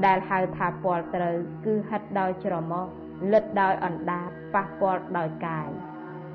[0.05, 2.85] ដែលហៅថាពាល់ត្រូវ គឺហិតដោយច្រមុះ
[3.31, 5.69] លិតដោយអណ្ដាតប៉ះពាល់ដោយកាយ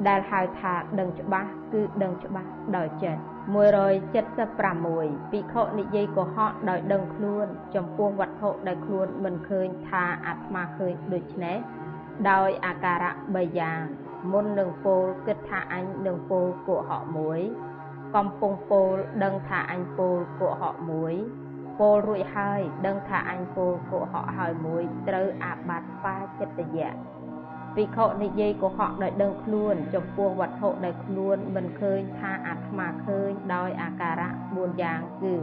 [0.08, 3.22] ដែលហៅថាដឹងច្បាស់គឺដឹងច្បាស់ដោយចិត្ត
[3.54, 11.56] 176ភិក្ខុនិយាយកុហកដោយដឹងខ្លួន ចំពោះវត្ថុដែលខ្លួនមិនឃើញថាអាត្មាឃើញដូច្នេះ
[12.30, 13.82] ដោយអាការៈ3យ៉ាង
[14.32, 17.40] មុននឹងពោលគិតថាអញនឹងពោលកុហកមួយ
[18.16, 21.14] កំពុងពោលដឹងថាអញពោលកុហកមួយ
[21.78, 26.92] ពោលរួចហើយដឹងថាអញពោលកុហកហើយមួយត្រូវអាបត្តិបាចិត្តយៈ
[27.76, 35.36] ភិក្ខុនិយាយកុហកដោយដឹងខ្លួន ចំពោះវត្ថុដែលខ្លួនមិនឃើញថាអាត្មាឃើញដោយអាការៈ4យ៉ាងគឺ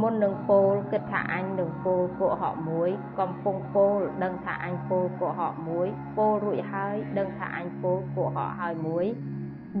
[0.00, 2.90] មុននឹងពោលគិតថាអញនឹងពោលកុហកមួយ
[3.20, 9.06] កំពុងពោលដឹងថាអញពោលកុហកមួយ ពោលរួចហើយដឹងថាអញពោលកុហកហើយមួយ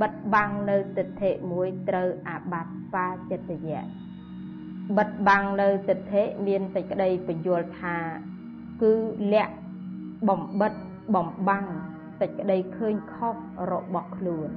[0.00, 3.82] បិទបាំងនៅទិដ្ឋិមួយត្រូវអាបត្តិបាចិត្តយៈ
[4.98, 7.96] បិទបាំងនៅទិដ្ឋិមានសេចក្តីបញ្យល់ថា
[8.82, 8.92] គឺ
[9.32, 9.52] លក្ខ
[10.28, 10.72] បំបិត
[11.14, 11.66] បំបាំង
[12.20, 13.36] សេចក្តីឃើញខុស
[13.72, 14.48] របស់ខ្លួន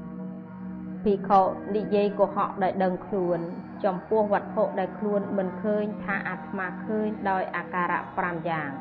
[1.04, 1.42] ភិក្ខុ
[1.76, 3.40] និយាយកុហកដោយដឹងខ្លួន
[3.86, 8.72] ចំពោះវត្ថុដែលខ្លួនមិនឃើញថាអាត្មាឃើញដោយអាការៈ5យ៉ាង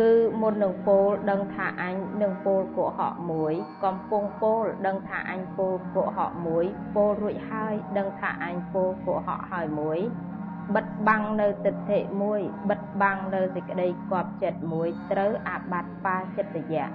[0.00, 3.54] គឺមុននឹងពោលដឹងថាអញនឹងពោលកុហកមួយ
[3.84, 6.64] កំពុងពោលដឹងថាអញពោលកុហកមួយ
[6.94, 9.98] ពោលរួចហើយដឹងថាអញពោលកុហកហើយមួយ
[10.74, 12.40] បិទបាំងនៅទិដ្ឋិមួយ
[12.70, 16.86] បិទបាំងនៅសេចក្តីគប់ចិត្តមួយត្រូវអាបត្តិបាចិត្តយៈ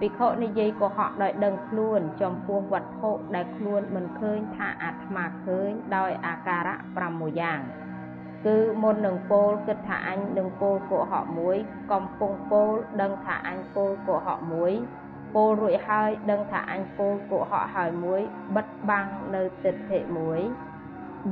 [0.00, 6.76] ភិក្ខុនិយាយកុហកដោយដឹងខ្លួនចំពោះវត្ថុដែលខ្លួនមិនឃើញថាអាត្មាឃើញដោយអាការៈ
[7.06, 7.60] 6យ៉ាង
[8.46, 11.56] គឺមុននឹងពោលគិតថាអញនឹងពោលកុហកមួយ
[11.92, 14.72] កំពុងពោលដឹងថាអញពោលកុហកមួយ
[15.34, 18.20] ពពោលរួចហើយដឹងថាអញពោលកុហកហើយមួយ
[18.56, 20.40] បិទបាំងនៅទិដ្ឋិមួយ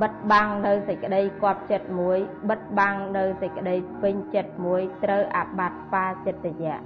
[0.01, 2.17] បិទបាំងនៅសេចក្តីគប់ចិត្តមួយ
[2.49, 6.77] បិទបាំងនៅសេចក្តីពេញចិត្តមួយត្រូវអាបត្តិបាចិត្តយៈ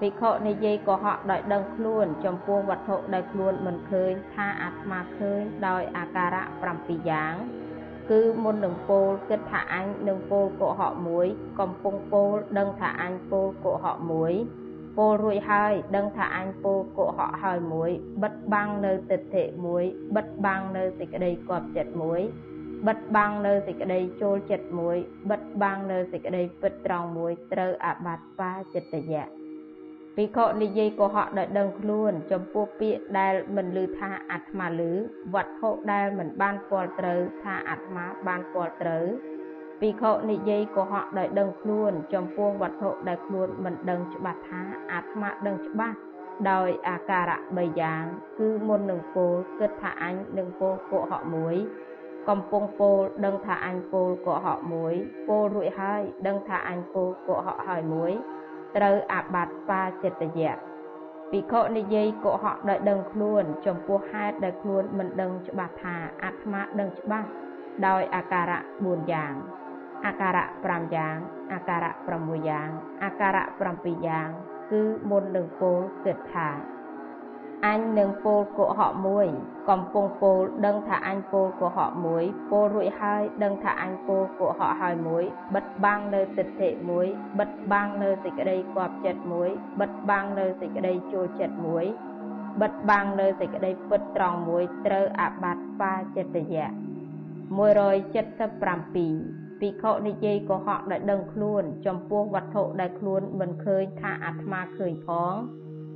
[0.00, 6.44] ភិក្ខុនិយាយកុហកដោយដឹងខ្លួន ចំពោះវត្ថុដែលខ្លួនមិនឃើញថាអាត្មាឃើញដោយអាការៈ
[6.76, 7.34] 7យ៉ាង
[8.10, 11.26] គឺមុននឹងពោលគិតថាអញនឹងពោលកុហកមួយ
[11.60, 14.32] កំពុងពោលដឹងថាអញពោលកុហកមួយ
[14.96, 17.90] ពោលរួចហើយដឹងថាអញពោលកុហកហើយមួយ
[18.22, 19.84] បិទបាំងនៅទិដ្ឋិមួយ
[20.16, 22.20] បិទបាំងនៅសេចក្តីគប់ចិត្តមួយ
[22.88, 24.96] បិទបាំងនៅសេចក្តីចូលចិត្តមួយ
[25.30, 29.24] បិទបាំងនៅសេចក្តីពិតត្រង់មួយត្រូវអាបត្តិបាចិត្តយៈ
[30.16, 34.82] ភិក្ខុនិយាយកុហកដោយដឹងខ្លួន ចំពោះពាក្យដែលមិនឮថាអាត្មាឮ
[35.34, 39.04] វត្ថុដែលមិនបានពាល់ត្រូវថាអាត្មាបានពាល់ត្រូវ
[39.80, 44.62] ភិក្ខុនិយាយកុហកដោយដឹងខ្លួន ចំពោះវត្ថុដែលខ្លួនមិនដឹងច្បាស់ថា
[44.92, 45.96] អាត្មាដឹងច្បាស់
[46.50, 48.04] ដោយអាការៈ3យ៉ាង
[48.38, 51.56] គឺមុននឹងពោលគិតថាអញនឹងពោលកុហកមួយ
[52.28, 54.94] កំពុងពោលដឹងថាអញពោលកុហកមួយ
[55.28, 58.12] ពោលរួចហើយដឹងថាអញពោលកុហកហើយមួយ
[58.76, 60.54] ត្រូវអាបត្តិបាចិត្តយៈ
[61.30, 67.28] ភិក្ខុនិយាយកុហកដោយដឹងខ្លួន ចំពោះហេតុដែលខ្លួនមិនដឹងច្បាស់ថាអាត្មាដឹងច្បាស់
[67.86, 69.34] ដោយអាការៈ4យ៉ាង
[70.06, 71.16] អាការៈ5យ៉ាង
[71.52, 72.68] អាការៈ6យ៉ាង
[73.02, 73.44] អាការៈ
[73.74, 74.28] 7យ៉ាង
[74.70, 76.48] គឺមុននឹងពោលគិតថា
[77.66, 79.26] អញនឹងពោលកុហកមួយ
[79.70, 85.24] កំពុងពោលដឹងថាអញពោលកុហកមួយពោលរួចហើយដឹងថាអញពោលកុហកហើយមួយ
[85.54, 87.06] បិទបាំងនៅទិដ្ឋិមួយ
[87.38, 89.48] បិទបាំងនៅសេចក្តីគប់ចិត្តមួយ
[89.80, 91.84] បិទបាំងនៅសេចក្តីចូលចិត្តមួយ
[92.62, 105.34] បិទបាំងនៅសេចក្តីពិតត្រង់មួយត្រូវអាបត្តិបាចិត្តយៈ177 ភិក្ខុនិយាយកុហកដែលដឹងខ្លួន ចំពោះវត្ថុដែលខ្លួនមិនឃើញថាអាត្មាឃើញផង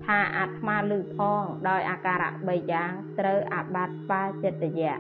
[0.05, 4.95] ថាអាត្មាលឺផង ដោយអាការៈ3យ៉ាងត្រូវអាបត្តិបាចិត្តយៈ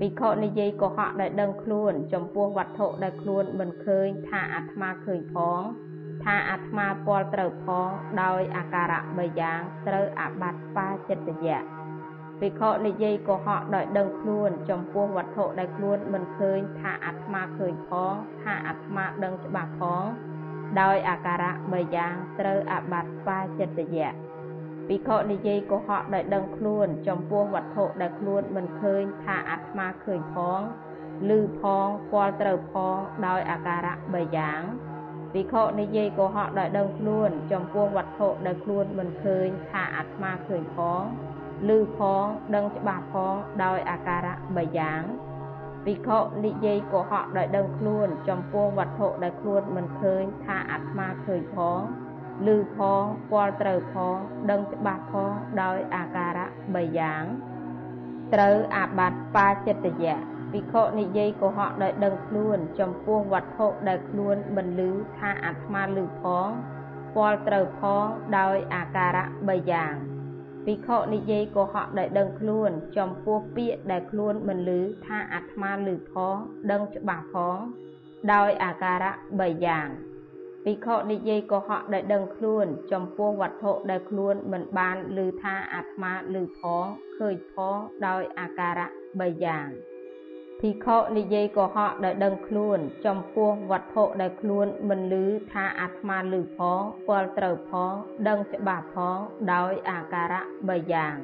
[0.00, 5.62] ភិក្ខុនិយាយកុហកដែលដឹងខ្លួន ចំពោះវត្ថុដែលខ្លួនមិនឃើញថាអាត្មាឃើញផង
[6.24, 7.88] ថាអាត្មាពាល់ត្រូវផង
[8.22, 11.75] ដោយអាការៈ3យ៉ាងត្រូវអាបត្តិបាចិត្តយៈ
[12.40, 20.04] ភិក្ខុនិយាយកុហកដោយដឹងខ្លួន ចំពោះវត្ថុដែលខ្លួនមិនឃើញថាអាត្មាឃើញផងថាអាត្មាដឹងច្បាស់ផង
[20.80, 24.10] ដោយអាការៈ3យ៉ាងត្រូវអាបត្តិបាចិត្តយៈ
[24.88, 30.60] ភិក្ខុនិយាយកុហកដោយដឹងខ្លួន ចំពោះវត្ថុដែលខ្លួនមិនឃើញថាអាត្មាឃើញផង
[31.28, 34.62] ឮផងពាល់ត្រូវផងដោយអាការៈ3យ៉ាង
[35.32, 41.02] ភិក្ខុនិយាយកុហកដោយដឹងខ្លួន ចំពោះវត្ថុដែលខ្លួនមិនឃើញថាអាត្មាឃើញផង
[41.64, 43.34] ឮផងដឹងច្បាស់ផង
[43.64, 45.02] ដោយអាការៈ3យ៉ាង
[45.84, 51.80] ភិក្ខុនិយាយកុហកដោយដឹងខ្លួន ចំពោះវត្ថុដែលខ្លួនមិនឃើញថាអាត្មាឃើញផង
[52.46, 54.16] ឮផងពាល់ត្រូវផង
[54.50, 55.32] ដឹងច្បាស់ផង
[55.62, 57.24] ដោយអាការៈ3យ៉ាង
[58.34, 60.16] ត្រូវអាបត្តិបាចិត្តយៈ
[60.52, 66.48] ភិក្ខុនិយាយកុហកដោយដឹងខ្លួន ចំពោះវត្ថុដែលខ្លួនមិនឮថាអាត្មាឮផង
[67.14, 68.04] ពាល់ត្រូវផង
[68.38, 69.94] ដោយអាការៈ3យ៉ាង
[70.66, 76.36] ភិក្ខុនិយាយកុហកដែលដឹងខ្លួន ចំពោះពាក្យដែលខ្លួនមិនឮថាអាត្មាឮផង
[76.70, 77.58] ដឹងច្បាស់ផង
[78.32, 79.88] ដោយអាការៈ3យ៉ាង
[80.64, 86.84] ភិក្ខុនិយាយកុហកដែលដឹងខ្លួន ចំពោះវត្ថុដែលខ្លួនមិនបានឮថាអាត្មាឮផង
[87.16, 88.86] ឃើញផងដោយអាការៈ
[89.20, 89.66] 3យ៉ាង
[90.62, 97.92] ភិក្ខុនិយាយកុហកដែលដឹងខ្លួន ចំពោះវត្ថុដែលខ្លួនមិនឮថាអាត្មាឮផងពាល់ត្រូវផង
[98.28, 99.18] ដឹងច្បាស់ផង
[99.52, 101.14] ដោយអាការៈ3យ៉ាង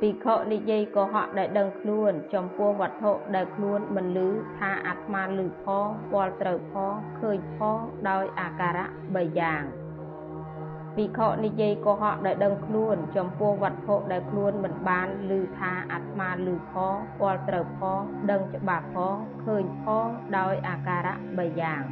[0.00, 4.28] ភិក្ខុនិយាយកុហកដែលដឹងខ្លួន ចំពោះវត្ថុដែលខ្លួនមិនឮ
[4.58, 7.78] ថាអាត្មាឮផងពាល់ត្រូវផងឃើញផង
[8.10, 9.62] ដោយអាការៈ3យ៉ាង
[10.96, 20.06] ភិក្ខុនិយាយកុហកដែលដឹងខ្លួន ចំពោះវត្ថុដែលខ្លួនមិនបានឮថាអាត្មាឮផងពាល់ត្រូវផងដឹងច្បាស់ផងឃើញផង
[20.38, 21.82] ដោយអាការៈ3យ៉ាង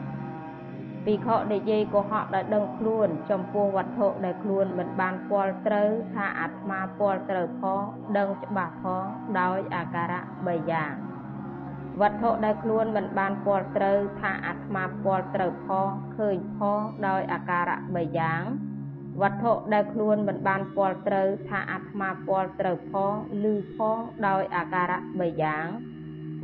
[1.04, 7.82] ភិក្ខុនិយាយកុហកដោយដឹងខ្លួន ចំពោះវត្ថុដែលខ្លួនមិនបានពាល់ត្រូវថាអាត្មាពាល់ត្រូវផង
[8.18, 9.04] ដឹងច្បាស់ផង
[9.40, 10.92] ដោយអាការៈ3យ៉ាង
[12.00, 18.42] វត្ថុដែលខ្លួនមិនបានពាល់ត្រូវថាអាត្មាពាល់ត្រូវផងឃើញផងដោយអាការៈ3យ៉ាង
[19.22, 23.46] វត្ថុដែលខ្លួនមិនបានពាល់ត្រូវថាអាត្មាពាល់ត្រូវផងឮ
[23.76, 25.66] ផងដោយអាការៈ3យ៉ាង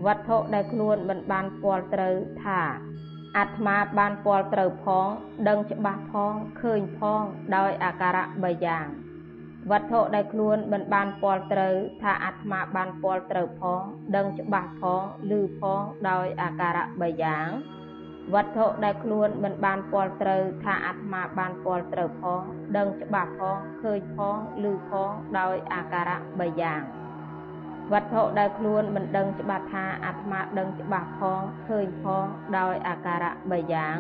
[0.07, 2.15] វត្ថុដែលខ្លួនមិនបានពាល់ត្រូវ
[2.45, 2.61] ថា
[3.37, 5.09] អាត្មាបានពាល់ត្រូវផង
[5.49, 7.23] ដឹងច្បាស់ផងឃើញផង
[7.57, 8.87] ដោយអាការៈ3យ៉ាង
[9.71, 13.83] វត្ថុដែលខ្លួនមិនបានពាល់ត្រូវថាអាត្មាបានពាល់ត្រូវផង
[14.17, 17.49] ដឹងច្បាស់ផងឮផងដោយអាការៈ3យ៉ាង
[18.35, 22.43] វត្ថុដែលខ្លួនមិនបានពលត្រូវថាអាត្មាបានពលត្រូវផង
[22.77, 26.81] ដឹងច្បាស់ផងឃើញផងឮផងដោយអាការៈ3យ៉ាង
[27.93, 32.27] វត្ថុដែលខ្លួនមិនដឹងច្បាស់ថាអាត្មាដឹងច្បាស់ផងឃើញផង
[32.59, 33.97] ដោយអាការៈ3យ៉ាង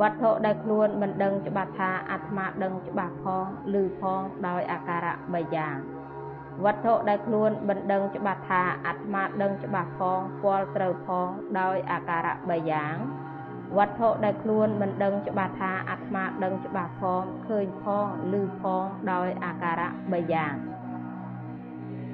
[0.00, 3.46] វត្ថុដែលខ្លួនមិនដឹងច្បាស់ថាអាត្មាដឹងច្បាស់ផង
[3.80, 5.76] ឬផងដោយអាការៈ3យ៉ាង
[6.64, 11.28] វត្ថុដែលខ្លួនមិនដឹងច្បាស់ថាអាត្មាដឹងច្បាស់ផងពាល់ត្រូវផង
[11.60, 12.96] ដោយអាការៈ3យ៉ាង
[13.78, 18.06] វត្ថុដែលខ្លួនមិនដឹងច្បាស់ថាអាត្មាដឹងច្បាស់ផងឃើញផង
[18.40, 20.54] ឬផងដោយអាការៈ3យ៉ាង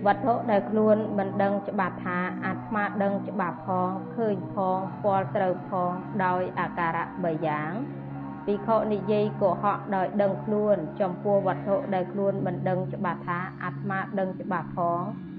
[0.07, 5.93] វត្ថុដែលខ្លួនមិនដឹងច្បាស់ថាអាត្មាដឹងច្បាស់ផងឃើញផងពាល់ត្រូវផង
[6.25, 7.73] ដោយអាការៈ3យ៉ាង
[8.45, 15.36] ភិក្ខុនិយាយកុហកដោយដឹងខ្លួន ចំពោះវត្ថុដែលខ្លួនមិនដឹងច្បាស់ថាអាត្មាដឹងច្បាស់ផងឃើ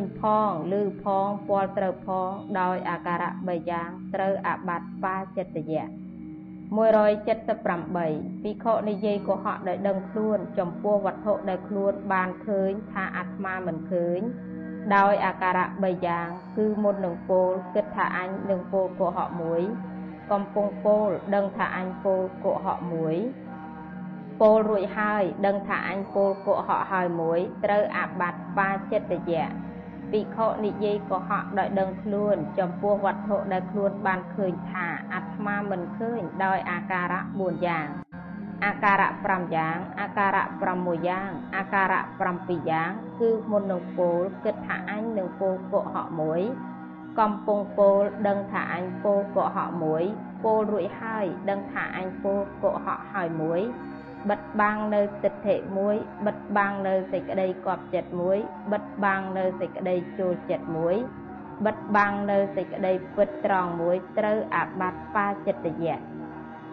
[0.00, 2.30] ញផងឬផងពាល់ត្រូវផង
[2.60, 5.86] ដោយអាការៈ3យ៉ាងត្រូវអាបត្តិបាចិត្តយៈ
[6.76, 14.20] 178ភិក្ខុនិយាយកុហកដោយដឹងខ្លួន ចំពោះវត្ថុដែលខ្លួនបានឃើញថាអាត្មាមិនឃើញ
[14.96, 19.62] ដោយអាការៈ3យ៉ាង គឺមុននឹងពោលគិតថាអញនឹងពោលកុហកមួយ
[20.32, 23.16] កំពុងពោលដឹងថាអញពោលកុហកមួយ
[24.40, 29.46] ពោលរួចហើយ ដឹងថាអញពោលកុហកហើយមួយ ត្រូវអាបត្តិបាចិត្តយៈ
[30.10, 37.88] ភិក្ខុនិយាយកុហកដោយដឹងខ្លួន ចំពោះវត្ថុដែលខ្លួនបានឃើញថាអាត្មាមិនឃើញដោយអាការៈ4យ៉ាង
[38.64, 40.44] អាការៈ5យ៉ាងអាការៈ
[40.74, 42.00] 6យ៉ាងអាការៈ
[42.34, 42.90] 7យ៉ាង
[43.20, 46.42] គឺមុននឹងពោលគិតថាអញនឹងពោលកុហកមួយ
[47.20, 50.04] កំពុងពោលដឹងថាអញពោលកុហកមួយ
[50.44, 53.60] ពោលរួចហើយដឹងថាអញពោលកុហកហើយមួយ
[54.30, 55.96] បិទបាំងនៅទិដ្ឋិមួយ
[56.26, 58.38] បិទបាំងនៅសេចក្តីគប់ចិត្តមួយ
[58.72, 60.96] បិទបាំងនៅសេចក្តីចូលចិត្តមួយ
[61.66, 65.98] បិទបាំងនៅសេចក្តីពិតត្រង់មួយត្រូវអាបត្តិបាចិត្តយៈ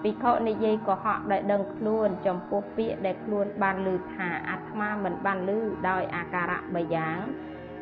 [0.03, 5.51] ភិក្ខុនិយាយកុហកដោយដឹងខ្លួនចំពោះពាក្យដែលខ្លួនបានឮថាអាត្មាមិនបានឮ
[5.89, 7.19] ដោយអាការៈ3យ៉ាង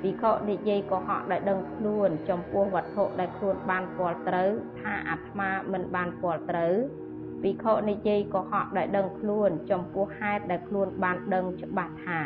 [0.01, 4.49] ភិក្ខុនិយាយកុហកដោយដឹងខ្លួនចំពោះវត្ថុដែលខ្លួនបានពាល់ត្រូវ
[4.81, 6.75] ថាអាត្មាមិនបានពាល់ត្រូវ
[7.41, 12.19] ភិក្ខុនិយាយកុហកដោយដឹងខ្លួន ចំពោះហេតុដែលខ្លួនបានដឹងច្បាស់ថា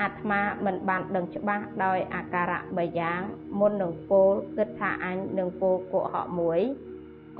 [0.00, 3.20] អាត្មាមិនបានដឹងច្បាស់ដោយអាការៈ3យ៉ាង
[3.60, 6.60] មុននឹងពោលគិតថាអញនឹងពោលកុហកមួយ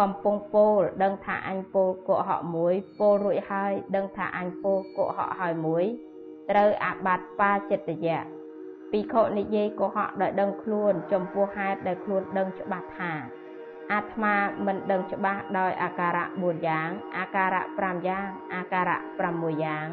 [0.01, 5.85] កំពុងពោលដឹងថាអញពោលកុហកមួយពោលរួចហើយដឹងថាអញពោលកុហកហើយមួយ
[6.51, 8.21] ត្រូវអាបត្តិបាចិត្តយៈ
[8.91, 13.13] ភិក្ខុនិយាយកុហកដោយដឹងខ្លួន ចំពោះហេតុដែលខ្លួនដឹងច្បាស់ថា
[13.93, 14.34] អាត្មា
[14.66, 19.89] មិនដឹងច្បាស់ដោយអាការៈ4យ៉ាង អាការៈ5យ៉ាង អាការៈ6យ៉ាង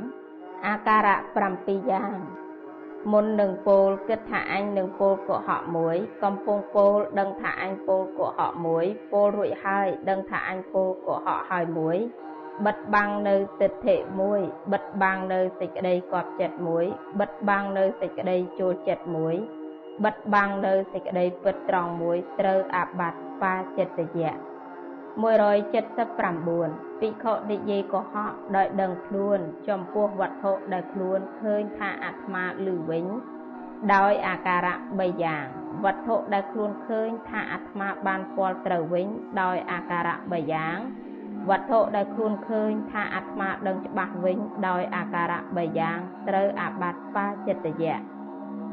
[0.67, 1.15] អាការៈ
[1.51, 2.17] 7យ៉ាង
[3.11, 11.97] មុននឹងពោលគិតថាអញនឹងពោលកុហកមួយកំពុងពោលដឹងថាអញពោលកុហកមួយពោលរួចហើយដឹងថាអញពោលកុហកហើយមួយ
[12.65, 14.39] បិទបាំងនៅទិដ្ឋិមួយ
[14.73, 16.85] បិទបាំងនៅសេចក្តីកប់ចិត្តមួយ
[17.19, 19.35] បិទបាំងនៅសេចក្តីចូលចិត្តមួយ
[20.05, 24.33] បិទបាំងនៅសេចក្តីពិតត្រង់មួយត្រូវអាបត្តិ បាចិត្តយៈ
[25.23, 33.05] 179ភិក្ខុនិយាយកុហកដោយដឹងខ្លួន ចំពោះវត្ថុដែលខ្លួនឃើញថាអាត្មាឮវិញ
[33.95, 35.45] ដោយអាការៈ3យ៉ាង
[35.85, 39.07] វត្ថុដែលខ្លួនឃើញថាអាត្មាបានពាល់ត្រូវវិញ
[39.41, 40.77] ដោយអាការៈ3យ៉ាង
[41.49, 44.37] វត្ថុដែលខ្លួនឃើញថាអាត្មាដឹងច្បាស់វិញ
[44.67, 45.97] ដោយអាការៈ3យ៉ាង
[46.29, 47.97] ត្រូវអាបត្តិបាចិត្តយៈ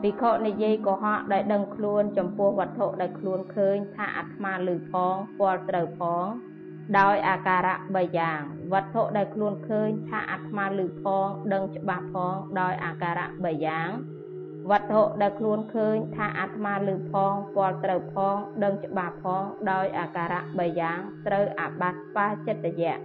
[0.03, 6.26] ភិក្ខុនិយាយកុហកដោយដឹងខ្លួនចំពោះវត្ថុដែលខ្លួនឃើញថាអាត្មាឮផងពាល់ត្រូវផង
[6.98, 8.40] ដោយអាការៈ3យ៉ាង
[8.72, 13.88] វត្ថុដែលខ្លួនឃើញថាអាត្មាឮផងដឹងច្បាស់ផងដោយអាការៈ3យ៉ាង
[14.70, 22.96] វត្ថុដែលខ្លួនឃើញថាអាត្មាឮផងពាល់ត្រូវផង ដឹងច្បាស់ផងដោយអាការៈ3យ៉ាងត្រូវអាបត្តិបាចិត្តយៈ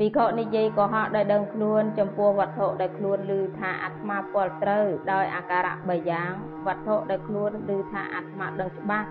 [0.00, 6.32] ភិក្ខុនិយាយកុហកដោយដឹងខ្លួនចំពោះវត្ថុដែលខ្លួនឮថាអាត្មាពលត្រូវដោយអាការៈ3យ៉ាង
[6.66, 9.08] វត្ថុដែលខ្លួនឮថាអាត្មាដឹងច្បាស់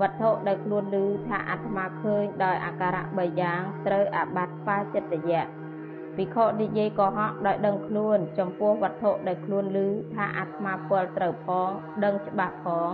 [0.00, 5.44] វត្ថុដែលខ្លួនឮថាអាត្មាឃើញដោយអាការៈ3យ៉ាងត្រូវអាបត្តិបាចិត្តយៈ
[6.16, 11.68] ភិក្ខុនិយាយកុហកដោយដឹងខ្លួនចំពោះវត្ថុដែលខ្លួនឮថាអាត្មាពលត្រូវផង
[12.04, 12.92] ដឹងច្បាស់ផង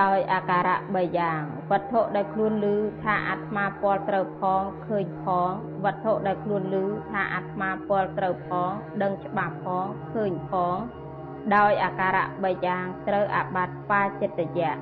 [0.00, 5.50] ដោយអាការៈ3យ៉ាងវត្ថុដែលខ្លួនឮថាអាត្មាពលត្រូវផងឃើញផង
[5.84, 8.70] វត្ថុដែលខ្លួនឮថាអាត្មាពលត្រូវផង
[9.02, 10.76] ដឹងច្បាស់ផងឃើញផង
[11.56, 14.74] ដោយអាការៈ3យ៉ាងត្រូវអាបត្តិបាចិត្តយៈ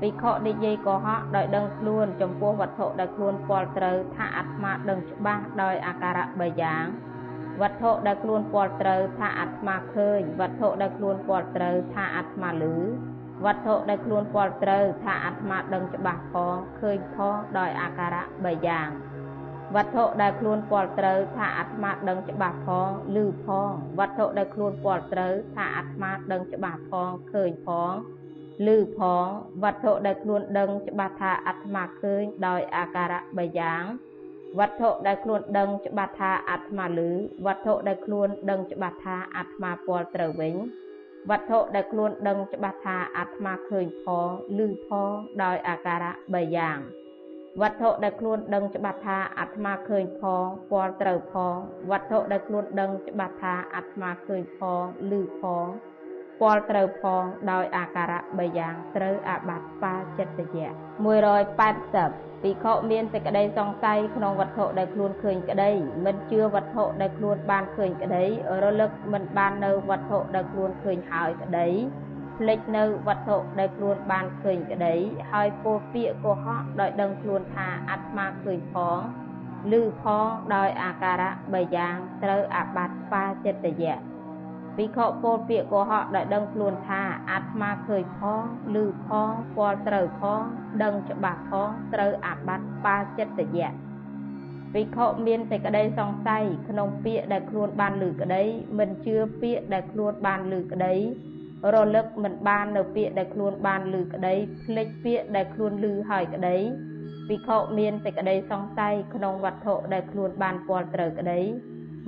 [0.00, 6.84] ភិក្ខុនិយាយកុហកដោយដឹងខ្លួនចំពោះវត្ថុដែលខ្លួនពលត្រូវថាអាត្មាដឹងច្បាស់ដោយអាការៈ3យ៉ាង
[7.60, 12.64] វត្ថុដែលខ្លួនពលត្រូវថាអាត្មាឃើញវត្ថុដែលខ្លួនពលត្រូវថាអាត្មាឮ
[13.44, 18.88] វត្ថុដែលខ្លួនពលត្រូវថាអាត្មាដឹងច្បាស់ផងឃើញផងដោយអាការៈ3យ៉ាង
[19.74, 27.92] វត្ថុដែលខ្លួនពលត្រូវថាអាត្មាដឹងច្បាស់ផងឮផងវត្ថុដែលខ្លួនពលត្រូវថាអាត្មាដឹងច្បាស់ផងឃើញផង
[28.66, 28.68] ឮ
[28.98, 29.26] ផង
[29.62, 33.82] វត្ថុដែលខ្លួនដឹងច្បាស់ថាអាត្មាឃើញដោយអាការៈ3យ៉ាង
[34.58, 37.00] វត្ថុដែលខ្លួនដឹងច្បាស់ថាអាត្មាឮ
[37.46, 40.54] វត្ថុដែលខ្លួនដឹងច្បាស់ថាអាត្មាពលត្រូវវិញ
[41.30, 45.12] វត្ថុដែលខ្លួនដឹងច្បាស់ថាអាត្មាឃើញផងឮផង
[45.42, 46.78] ដោយអាការៈ3យ៉ាង
[47.60, 51.56] វត្ថុដែលខ្លួនដឹងច្បាស់ថាអាត្មាឃើញផងពាល់ត្រូវផង
[51.90, 55.66] វត្ថុដែលខ្លួនដឹងច្បាស់ថាអាត្មាឃើញផងឮផង
[56.40, 60.70] ពាល់ត្រូវផងដោយអាការៈ3យ៉ាងត្រូវអាបត្តិបាចិត្តយៈ
[61.46, 65.70] 180 ភិក្ខុមានសេចក្តីសង្ស័យក្នុងវត្ថុដែលខ្លួនឃើញក្តី
[66.04, 68.24] មិនជឿវត្ថុដែលខ្លួនបានឃើញក្តី
[68.62, 71.68] រលឹកមិនបាននៅវត្ថុដែលខ្លួនឃើញហើយក្តី
[72.38, 74.94] ភ្លេចនៅវត្ថុដែលខ្លួនបានឃើញក្តី
[75.32, 79.00] ហើយពោលពាក្យកុហកដោយដឹងខ្លួនថាអាត្មាឃើញផង
[79.80, 84.15] ឬផងដោយអាការៈ3យ៉ាងត្រូវអាបត្តិបាចិត្តយៈ
[84.76, 88.42] ភិក្ខុពោលពាក្យកុហកដោយដឹងខ្លួនថាអាត្មាឃើញផង
[88.74, 90.42] ឮផងពាល់ត្រូវផង
[90.82, 93.70] ដឹងច្បាស់ផងត្រូវអាបត្តិបាចិត្តយៈ
[94.72, 98.42] ភិក្ខុមានសេចក្តីសង្ស័យក្នុងពាក្យដែលខ្លួនបានឮក្តី
[98.78, 100.94] មិនជឿពាក្យដែលខ្លួនបានឮក្តី
[101.74, 106.56] រលឹកមិនបាននៅពាក្យដែលខ្លួនបានឮក្តីភ្លេចពាក្យដែលខ្លួនឮហើយក្តី
[107.28, 111.40] ភិក្ខុមានសេចក្តីសង្ស័យក្នុងវត្ថុដែលខ្លួនបានពាល់ត្រូវក្តី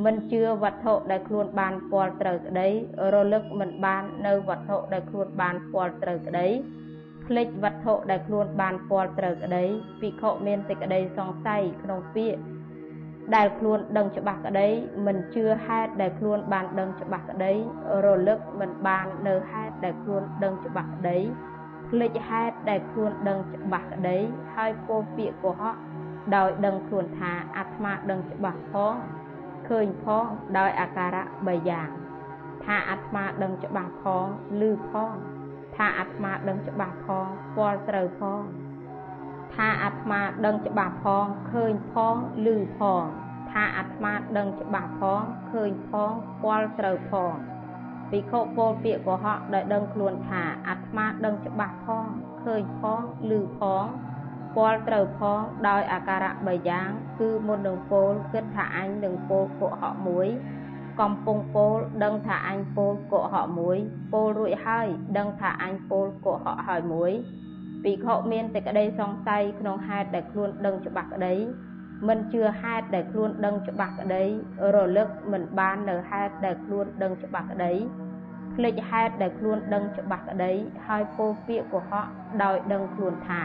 [0.05, 2.69] មិនជឿវត្ថុដែលខ្លួនបានពាល់ត្រូវក្តី
[3.15, 6.47] រលឹកមិនបាននៅវត្ថុដែលខ្លួនបានពាល់ត្រូវក្តី
[7.27, 9.65] ភ្លេចវត្ថុដែលខ្លួនបានពាល់ត្រូវក្តី
[10.01, 12.41] ភិក្ខុមានសេចក្តីសង្ស័យក្នុងពាក្យ
[13.35, 14.69] ដែលខ្លួនដឹងច្បាស់ក្តី
[15.07, 17.53] មិនជឿហេតុដែលខ្លួនបានដឹងច្បាស់ក្តី
[18.05, 21.19] រលឹកមិនបាននៅហេតុដែលខ្លួនដឹងច្បាស់ក្តី
[21.89, 24.17] ភ្លេចហេតុដែលខ្លួនដឹងច្បាស់ក្តី
[24.55, 25.77] ហើយពោលពាក្យកុហក
[26.37, 28.95] ដោយដឹងខ្លួនថាអាត្មាដឹងច្បាស់ផង
[29.69, 30.27] ឃើញផង
[30.59, 31.91] ដោយអាការៈ3យ៉ាង
[32.65, 34.27] ថាអាត្មាដឹងច្បាស់ផង
[34.61, 35.15] ឮផង
[35.77, 38.43] ថាអាត្មាដឹងច្បាស់ផងពាល់ត្រូវផង
[39.55, 42.17] ថាអាត្មាដឹងច្បាស់ផងឃើញផង
[42.47, 42.49] ឮ
[42.79, 43.05] ផង
[43.51, 46.13] ថាអាត្មាដឹងច្បាស់ផងឃើញផង
[46.43, 47.35] ពាល់ត្រូវផង
[48.11, 52.07] ភិក្ខុពោលពាក្យកុហកដោយដឹងខ្លួនថាអាត្មាដឹងច្បាស់ផង
[52.45, 53.01] ឃើញផង
[53.31, 53.85] ឮផង
[54.57, 56.91] ពាល់ត្រូវផងដោយអាការៈ3យ៉ាង
[57.21, 60.29] គឺមុននឹងពោលគិតថាអញនឹងពោលកុហកមួយ
[61.01, 63.79] កំពុងពោលដឹងថាអញពោលកុហកមួយ
[64.13, 64.87] ពោលរួចហើយ
[65.19, 67.13] ដឹងថាអញពោលកុហកហើយមួយ
[67.83, 71.35] ភិក្ខុមានតែក្តីសង្ស័យក្នុងហេតុដែលខ្លួនដឹងច្បាស់ក្តី
[72.09, 74.25] មិនជឿហេតុដែលខ្លួនដឹងច្បាស់ក្តី
[74.75, 77.73] រលឹកមិនបាននៅហេតុដែលខ្លួនដឹងច្បាស់ក្តី
[78.57, 80.53] ភ្លេចហេតុដែលខ្លួនដឹងច្បាស់ក្តី
[80.87, 82.07] ហើយពោលពាក្យកុហក
[82.43, 83.43] ដោយដឹងខ្លួនថា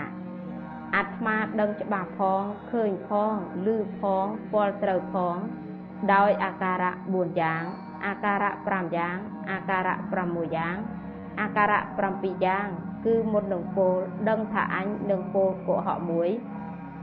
[0.95, 2.41] អាត្មាដឹងច្បាស់ផង
[2.71, 3.33] ឃើញផង
[3.65, 3.67] ឮ
[3.99, 5.37] ផងពលត្រូវផង
[6.13, 7.63] ដោយអាការៈ4យ៉ាង
[8.05, 9.17] អាការៈ5យ៉ាង
[9.51, 10.75] អាការៈ6យ៉ាង
[11.39, 11.79] អាការៈ
[12.11, 12.67] 7យ៉ាង
[13.05, 13.97] គឺមុននឹងពោល
[14.29, 16.29] ដឹងថាអញនឹងពោលកុហកមួយ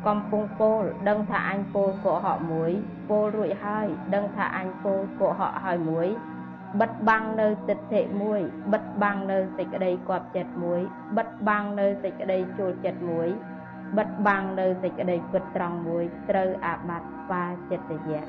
[0.07, 2.71] កំពុងពោលដឹងថាអញពោលកុហកមួយ
[3.09, 6.09] ពោលរួចហើយ ដឹងថាអញពោលកុហកហើយមួយ
[6.81, 8.41] បិទបាំងនៅទិដ្ឋិមួយ
[8.73, 10.81] បិទបាំងនៅសេចក្តីគប់ចិត្តមួយ
[11.17, 13.29] បិទបាំងនៅសេចក្តីចូលចិត្តមួយ
[13.99, 18.23] បិទបាំងនៅសេចក្តីពិតត្រង់មួយត្រូវអាបត្តិបាចិត្តយៈ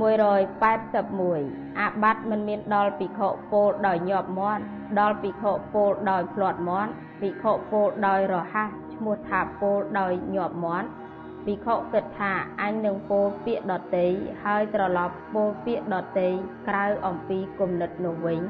[0.00, 4.62] 181អាបត្តិមិនមានដល់ភិក្ខុពោលដោយញាប់មាត់
[5.00, 10.88] ដល់ភិក្ខុពោលដោយផ្លាត់មាត់ភិក្ខុពោលដោយរហ័សឈ្មោះថាពោលដោយញាប់មាត់
[11.44, 14.08] ភិក្ខុគិតថាអញនឹងពោលពាក្យដតី
[14.44, 16.28] ហើយត្រឡប់ពោលពាក្យដតី
[16.68, 18.40] ក្រៅអំពីគំនិតនោះវិញ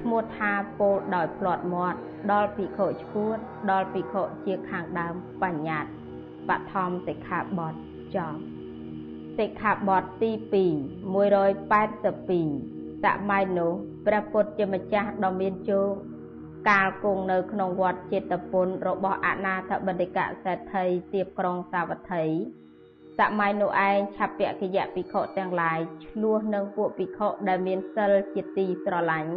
[0.00, 1.98] ឈ្មោះថាពោលដោយផ្លាត់មាត់
[2.32, 3.36] ដល់ភិក្ខុឈួត
[3.70, 5.90] ដល់ភិក្ខុជាខាងដើមបញ្ញត្តិ
[6.48, 7.74] បឋមសិក្ខាបទ
[8.16, 8.40] ចប់
[9.38, 13.72] សិក្ខាបទទី2 182សម័យនោះ
[14.06, 15.92] ព្រះពុទ្ធជាម្ចាស់ដ៏មានជោគ
[16.68, 22.24] កាលគង់នៅក្នុងវត្តចេតពុនរបស់អនាថបឌិកសេដ្ឋីទៀបក្រុងសាវត្ថី
[23.18, 29.32] សម័យនោះឯងឆពគយៈភិក្ខុទាំងឡាយឆ្លោះនឹងពួកភិក្ខុដែលមានសិលជាទីស្រឡាញ់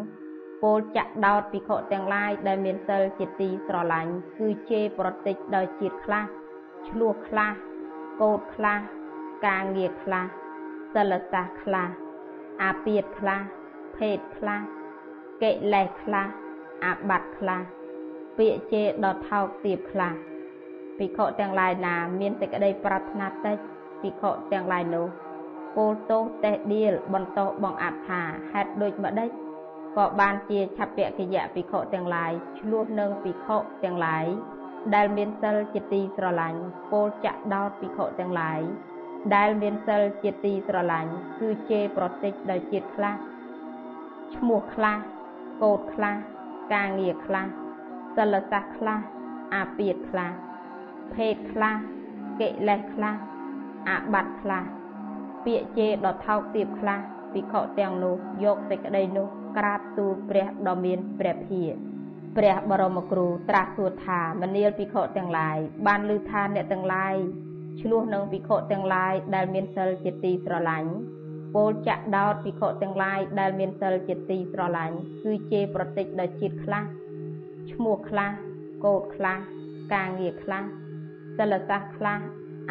[0.63, 6.23] ពោលចាក់ដោតភិក្ខុទាំងឡាយដែលមានសិលជាទីស្រឡាញ់គឺជេរប្រតិចដោយជាតិខ្លះ
[6.89, 7.51] ឆ្លោះខ្លះ
[8.21, 8.79] កោតខ្លះ
[9.47, 10.25] ការងារខ្លះ
[10.93, 11.89] សិលសាស្ត្រខ្លះ
[12.63, 13.41] អាពាតខ្លះ
[13.97, 14.59] ភេទខ្លះ
[15.43, 16.27] កិលេសខ្លះ
[16.85, 17.61] អាបត្តិខ្លះ
[18.37, 20.13] ពាក្យជេរដ៏ថោកទាបខ្លះ
[20.97, 23.57] ភិក្ខុទាំងឡាយណាមានសេចក្តីប្រាថ្នាតិច
[24.01, 25.07] ភិក្ខុទាំងឡាយនោះ
[25.75, 29.29] ពោលទោសតេះដៀលបន្តបងអត្ថាហេតុដូចម្ដេច
[29.97, 34.25] ក៏បានជាឆពៈកិយៈភិក្ខុទាំងឡាយឆ្លោះនឹងភិក្ខុទាំងឡាយ
[34.95, 36.59] ដែលមានសិលជាទីស្រឡាញ់
[36.91, 38.61] ពោលចាក់ដោតភិក្ខុទាំងឡាយ
[39.35, 43.15] ដែលមានសិលជាទីស្រឡាញ់គឺជេរប្រតិចដោយជាតិខ្លះ
[44.35, 44.97] ឈ្មោះខ្លះ
[45.63, 46.15] កោតខ្លះ
[46.73, 47.45] ការងារខ្លះ
[48.17, 48.99] សិលសាស្ត្រខ្លះ
[49.55, 50.31] អាពាតខ្លះ
[51.13, 51.75] ភេទខ្លះ
[52.39, 53.15] កិលេសខ្លះ
[53.89, 54.63] អាបត្តិខ្លះ
[55.45, 56.99] ពាក្យជេរដ៏ថោកទាបខ្លះ
[57.33, 61.67] ភិក្ខុទាំងនោះយកសេចក្តីនោះ ក្រាបទូលព្រះដ៏មានព្រះភិយ
[62.37, 67.15] ព្រះបរមគ្រូត្រាស់សួរថាមនាលភិក្ខុទាំងឡាយបានឮថាអ្នកទាំងឡាយ
[67.81, 70.91] ឆ្លោះនឹងភិក្ខុទាំងឡាយដែលមានសិលជាទីស្រឡាញ់
[71.55, 76.83] ពោលចាក់ដោតភិក្ខុទាំងឡាយដែលមានសិលជាទីស្រឡាញ់គឺជេរប្រតិចដោយជាតិខ្លះ
[77.71, 78.31] ឈ្មោះខ្លះ
[78.85, 79.37] កោតខ្លះ
[79.93, 80.63] ការងារខ្លះ
[81.37, 82.19] សិលសាស្ត្រខ្លះ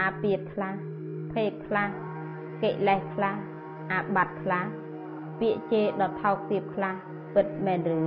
[0.01, 0.75] អាពាតខ្លះ
[1.33, 1.89] ភេទខ្លះ
[2.63, 3.37] កិលេសខ្លះ
[3.93, 4.82] អាបត្តិខ្លះ
[5.43, 6.95] ពាក្យជេរដ៏ថោកទាបខ្លះ
[7.35, 8.03] ពិតមែនឬ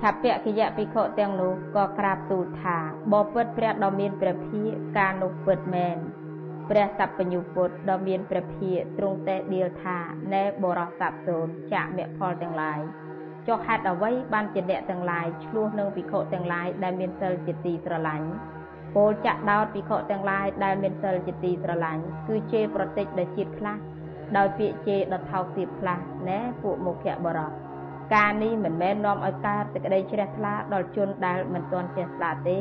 [0.00, 2.78] ឆាពៈកិយៈភិក្ខុទាំងនោះក៏ក្រាបទូលថា
[3.12, 4.68] បបិទ្ធព្រះដ៏មានព្រះភិយ
[4.98, 5.96] ការនោះពិតមែន
[6.70, 9.98] ព្រះសัพញ្ញុពុទ្ធដ៏មានព្រះភិយទ្រង់តែដៀលថា
[10.32, 12.80] ណែបរោះស័ព្ទសូនចាក់មគ្គផលទាំងឡាយ
[13.46, 18.28] ចុះហេតុអ្វីបានជាអ្នកទាំងឡាយឆ្លោះនឹងភិក្ខុទាំងឡាយដែលមានសិលជាទីស្រឡាញ់
[18.96, 23.76] ពោលចាក់ដោតភិក្ខុទាំងឡាយដែលមានសិលជាទីស្រឡាញ់គឺជេរប្រតិចដោយជាតិខ្លះ
[24.36, 27.50] ដោយពាក្យជេរដ៏ថោកទាបខ្លះណែពួកមុខៈបរោះ
[28.14, 32.58] ការនេះមិនមែននាំឲ្យកើតសេចក្តីជ្រះថ្លាដល់ជនដែលមិនទាន់ជ្រះថ្លាទេ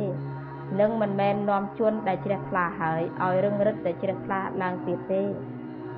[0.79, 5.23] និងមិនមែននាំជនដែលជ្រះថ្លាហើយឲ្យរឹងរិតតែជ្រះថ្លាឡើងទៀតទេ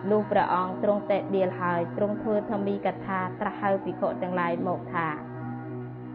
[0.10, 5.08] លុះព្រះអង្គទ្រង់តែដៀលហើយទ្រង់ធ្វើធម្មីកថាត្រាស់ហៅភិក្ខុទាំងឡាយមកថា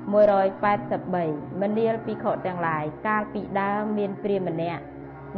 [0.06, 4.82] 183មនាលភិក្ខុទាំងឡាយកាលពីដើមមានព្រាហ្មណ៍ម្នាក់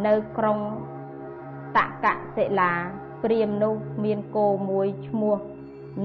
[0.06, 0.58] នៅក្រុង
[1.76, 2.06] តក
[2.36, 2.72] សិលា
[3.24, 5.36] ព្រាមនោះមានគោមួយឈ្មោះ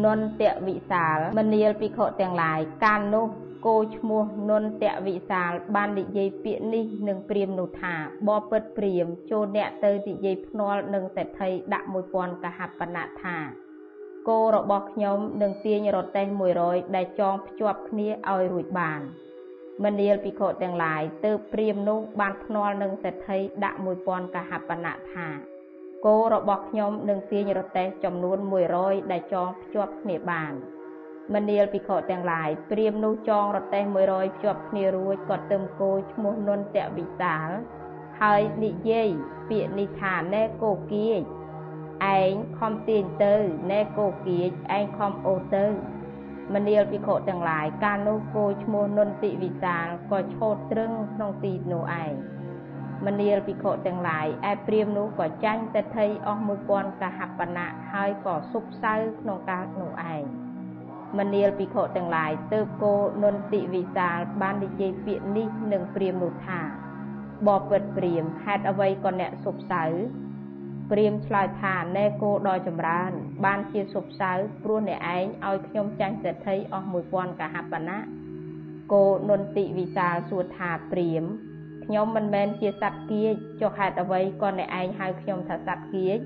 [0.05, 3.27] នន្តវិសាលមនាលភិក្ខុទាំងឡាយកាលនោះ
[3.65, 7.93] គោឈ្មោះនន្តវិសាល បាននិយាយពាក្យនេះនឹងព្រាមនោះថា
[8.27, 13.37] បបិទ្ធព្រាមចូលអ្នកទៅនិយាយភ្នាល់នឹងសេដ្ឋីដាក់1000កហបណៈថា
[14.29, 16.25] គោរបស់ខ្ញុំនឹងទាញរទេះ
[16.61, 19.01] 100ដែលចងភ្ជាប់គ្នាឲ្យរួចបាន
[19.83, 25.52] មនាលភិក្ខុទាំងឡាយទើបព្រាមនោះបានភ្នាល់នឹងសេដ្ឋីដាក់1000កហបណៈថា
[26.05, 28.37] គោរបស់ខ្ញុំនឹងទាញរទេះចំនួន
[28.75, 30.53] 100ដែលចងភ្ជាប់គ្នាបាន
[31.33, 37.49] មនាលភិក្ខុទាំងឡាយព្រាមនោះចងរទេះ100ភ្ជាប់គ្នារួចក៏ទឹមគោឈ្មោះនន្តវិសាល
[38.21, 39.09] ហើយនិយាយ
[39.49, 41.21] ពាក្យនេះថាណែគោគៀច
[42.17, 43.35] ឯងខំទាញទៅ
[43.71, 45.65] ណែគោគៀចឯងខំអូទៅ
[46.53, 52.13] មនាលភិក្ខុទាំងឡាយកាលនោះគោឈ្មោះនន្តិវិសាលក៏ឆោតត្រឹងក្នុងទីនោះឯង
[53.05, 56.41] មនាលភិក្ខុទាំងឡាយឯព្រាមនោះក៏ចាញ់តេថីអស់
[56.71, 60.23] 1000កហបណៈហើយក៏សុបសៅក្នុងកាលនោះឯង
[61.17, 66.59] មនាលភិក្ខុទាំងឡាយទើបគោនន្តិវិសាលបាននិយាយពាក្យនេះនឹងព្រាមនោះថា
[67.47, 69.83] បបិទ្ធព្រាមហេតុអ្វីក៏អ្នកសុបសៅ
[70.91, 73.11] ព្រាមឆ្លើយថាណែគោដ៏ចម្រើន
[73.45, 74.31] បានជាសុបសៅ
[74.63, 77.99] ព្រោះអ្នកឯងឲ្យខ្ញុំចាញ់សេដ្ឋីអស់1000កហបណៈ
[78.93, 81.23] គោនន្តិវិសាលសួរថាព្រាម
[81.83, 86.17] ខ្ញុំមិនមែនជាសត្វគៀចចុះហេតុអ្វីក៏អ្នកឯងហៅខ្ញុំថាសត្វគៀច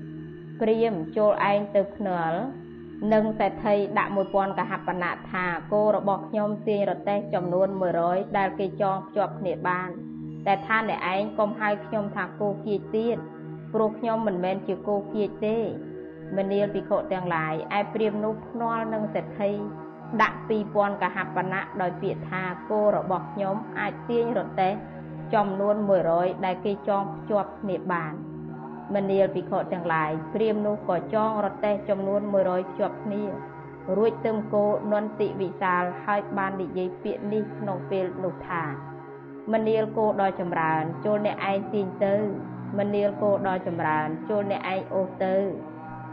[0.60, 2.38] ព្រាមចូលឯងទៅភ្នាល់
[3.12, 7.68] និងសេដ្ឋីដាក់1000កហបណៈថាគោរបស់ខ្ញុំទាញរទេះចំនួន
[8.02, 9.88] 100ដែលគេចងភ្ជាប់គ្នាបាន
[10.46, 13.16] តែថាអ្នកឯងកុំហៅខ្ញុំថាគោគៀចទៀត
[13.72, 15.58] ព្រោះខ្ញុំមិនមែនជាគោគៀចទេ
[16.36, 19.52] មនាលភិក្ខុទាំងឡាយឯព្រាមនោះភ្នាល់នឹងសេដ្ឋី
[20.22, 20.38] ដាក់
[20.68, 24.72] 2000កហបណៈដោយពាក្យថាគោរបស់ខ្ញុំអាចទាញរទេះ
[25.34, 25.76] ចំនួន
[26.10, 28.12] 100ដែលគេចងភ្ជាប់គ្នាបាន
[28.94, 33.24] មនាលភិក្ខុទាំងឡាយព្រាមនោះក៏ចងរទេះចំនួន100ភ្ជាប់គ្នា
[33.96, 38.64] រួចទឹមគោនន្តិវិសាលហើយបាននិយាយពាក្យនេះក្នុងពេលនោះថា
[39.52, 42.16] មនាលគោដ៏ចម្រើនចូលអ្នកឯងទាញទៅ
[42.78, 45.36] មនាលគោដ៏ចម្រើនចូលអ្នកឯងអូសទៅ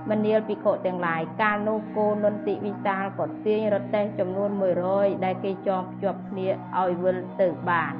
[0.09, 4.49] មនាលភិក្ខុទាំងឡាយកាលនោះគោនន្តិវិសាលក៏ទាញរទេះចំនួន
[4.87, 6.47] 100ដែលគេចងភ្ជាប់គ្នា
[6.79, 7.93] ឲ្យវិលទៅបាន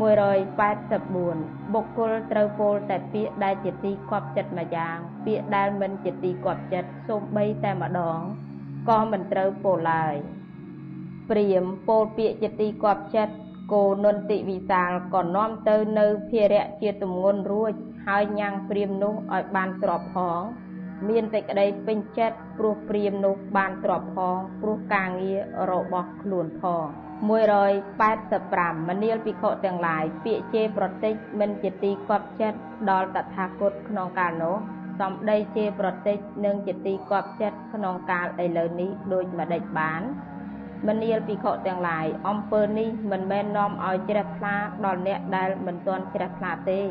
[0.00, 8.18] 184បុគ្គលត្រូវពោលតែពាក្យដែលជាទីគប់ចិត្តមួយយ៉ាង ពាក្យដែលមិនជាទីគប់ចិត្តសូម្បីតែម្ដង
[8.88, 10.14] ក៏មិនត្រូវពោលឡើយ
[11.30, 13.34] ព្រាមពោលពាក្យជាទីគប់ចិត្ត
[13.72, 17.72] គោនន្តិវិសាលក៏នាំទៅនៅភារៈជាទំងន់រួច
[18.06, 20.40] ហើយញ៉ាំងព្រាមនោះឲ្យបានទ្របផង
[21.08, 25.40] មានតែក្តីពេញចិត្តព្រោះព្រាមនោះបានទ្របផងព្រោះការងារ
[25.70, 26.86] របស់ខ្លួនផង
[27.22, 32.58] 185មនាលភិក្ខុទាំងឡាយពាក្យជេរប្រតិចមិនជាទីកប់ចិត្ត
[32.90, 34.56] ដល់តថាគតក្នុងកាលនោះ
[35.00, 40.02] សំដីជេរប្រតិចនឹងជាទីកប់ចិត្តក្នុងកាលឥឡូវនេះដូចម្ដេចបាន
[40.88, 46.82] មនាលភិក្ខុទាំងឡាយអំពើនេះមិនមែននាំឲ្យជ្រះថ្លាដល់អ្នកដែលមិនទាន់ជ្រះថ្លាទេ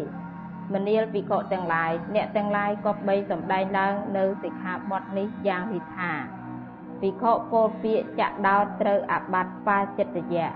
[0.73, 6.11] មនាលភិក្ខុទាំងឡាយអ្នកទាំងឡាយក៏បីសម្ដែងឡើងនៅសិក្ខាបទនេះយ៉ាងនេះថា
[7.01, 10.53] ភិក្ខុពោលពាក្យចាក់ដោតត្រូវអាបត្តិបាចិត្តយៈ186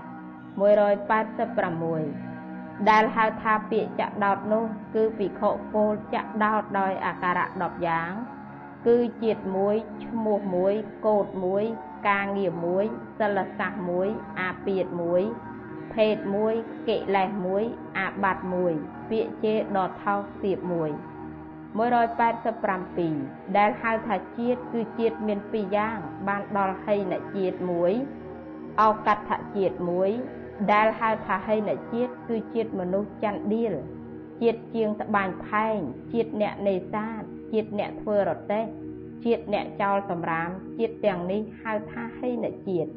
[2.90, 8.12] ដែលហៅថាពាក្យចាក់ដោតនោះ គឺភិក្ខុពោលចាក់ដោតដោយអាការៈ10យ៉ាង
[8.86, 10.74] គឺជាតិមួយឈ្មោះមួយ
[11.06, 11.64] កោតមួយ
[12.08, 12.84] ការងារមួយ
[13.18, 14.08] សិលសាស្ត្រមួយ
[14.40, 15.22] អាពាតមួយ
[15.94, 16.54] ភេទមួយ
[16.88, 17.62] កិលេសមួយ
[17.98, 18.72] អាបត្តិមួយ
[19.10, 20.90] ពាក្យជេរដ៏ថោកទាបមួយ
[21.76, 25.98] 187ដែលហៅថាជាតិគឺជាតិមានពីរយ៉ាង
[26.28, 27.92] បានដល់ហីនជាតិមួយ
[28.80, 30.10] អោកតជាតិមួយ
[30.72, 33.74] ដែលហៅថាហីនជាតិគឺជាតិមនុស្សចន្ទដៀល
[34.40, 35.78] ជាតិជាងត្បាញផែង
[36.12, 37.22] ជាតិអ្នកនេសាទ
[37.52, 38.64] ជាតិអ្នកធ្វើរទេះ
[39.24, 40.48] ជាតិអ្នកចោលសម្រាម
[40.78, 42.90] ជាតិទាំងនេះហៅថាហីនជាតិ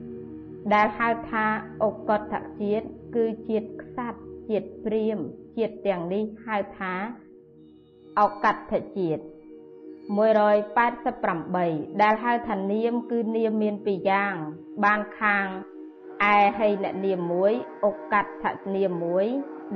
[0.73, 1.45] ដែលហៅថា
[1.83, 4.19] អុកតជាតិគឺជាតិខ្សាត់
[4.49, 5.17] ជាតិព្រាម
[5.57, 6.93] ជាតិទាំងនេះហៅថា
[8.19, 9.23] អកតជាតិ
[10.19, 14.33] 188ដែលហៅថានាមគឺនាមមានពីរយ៉ាង
[14.83, 15.45] បានខាង
[16.33, 17.53] ឯហីននាមមួយ
[17.85, 18.25] អកត
[18.75, 19.25] នាមមួយ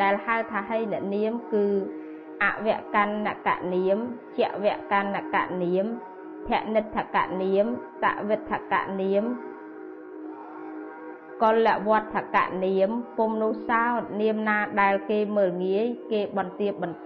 [0.02, 1.66] ដែលហៅថាហីននាមគឺ
[2.44, 3.98] អវកណ្ណកនាម
[4.38, 5.86] ជវកណ្ណកនាម
[6.48, 7.66] ភនិដ្ឋកនាម
[8.04, 9.24] តវិដ្ឋកនាម
[11.44, 16.98] កលវត្ថកនាមពុំនោះសោតនាមណាដែលគេមើលងាយគេបន្ទាបបន្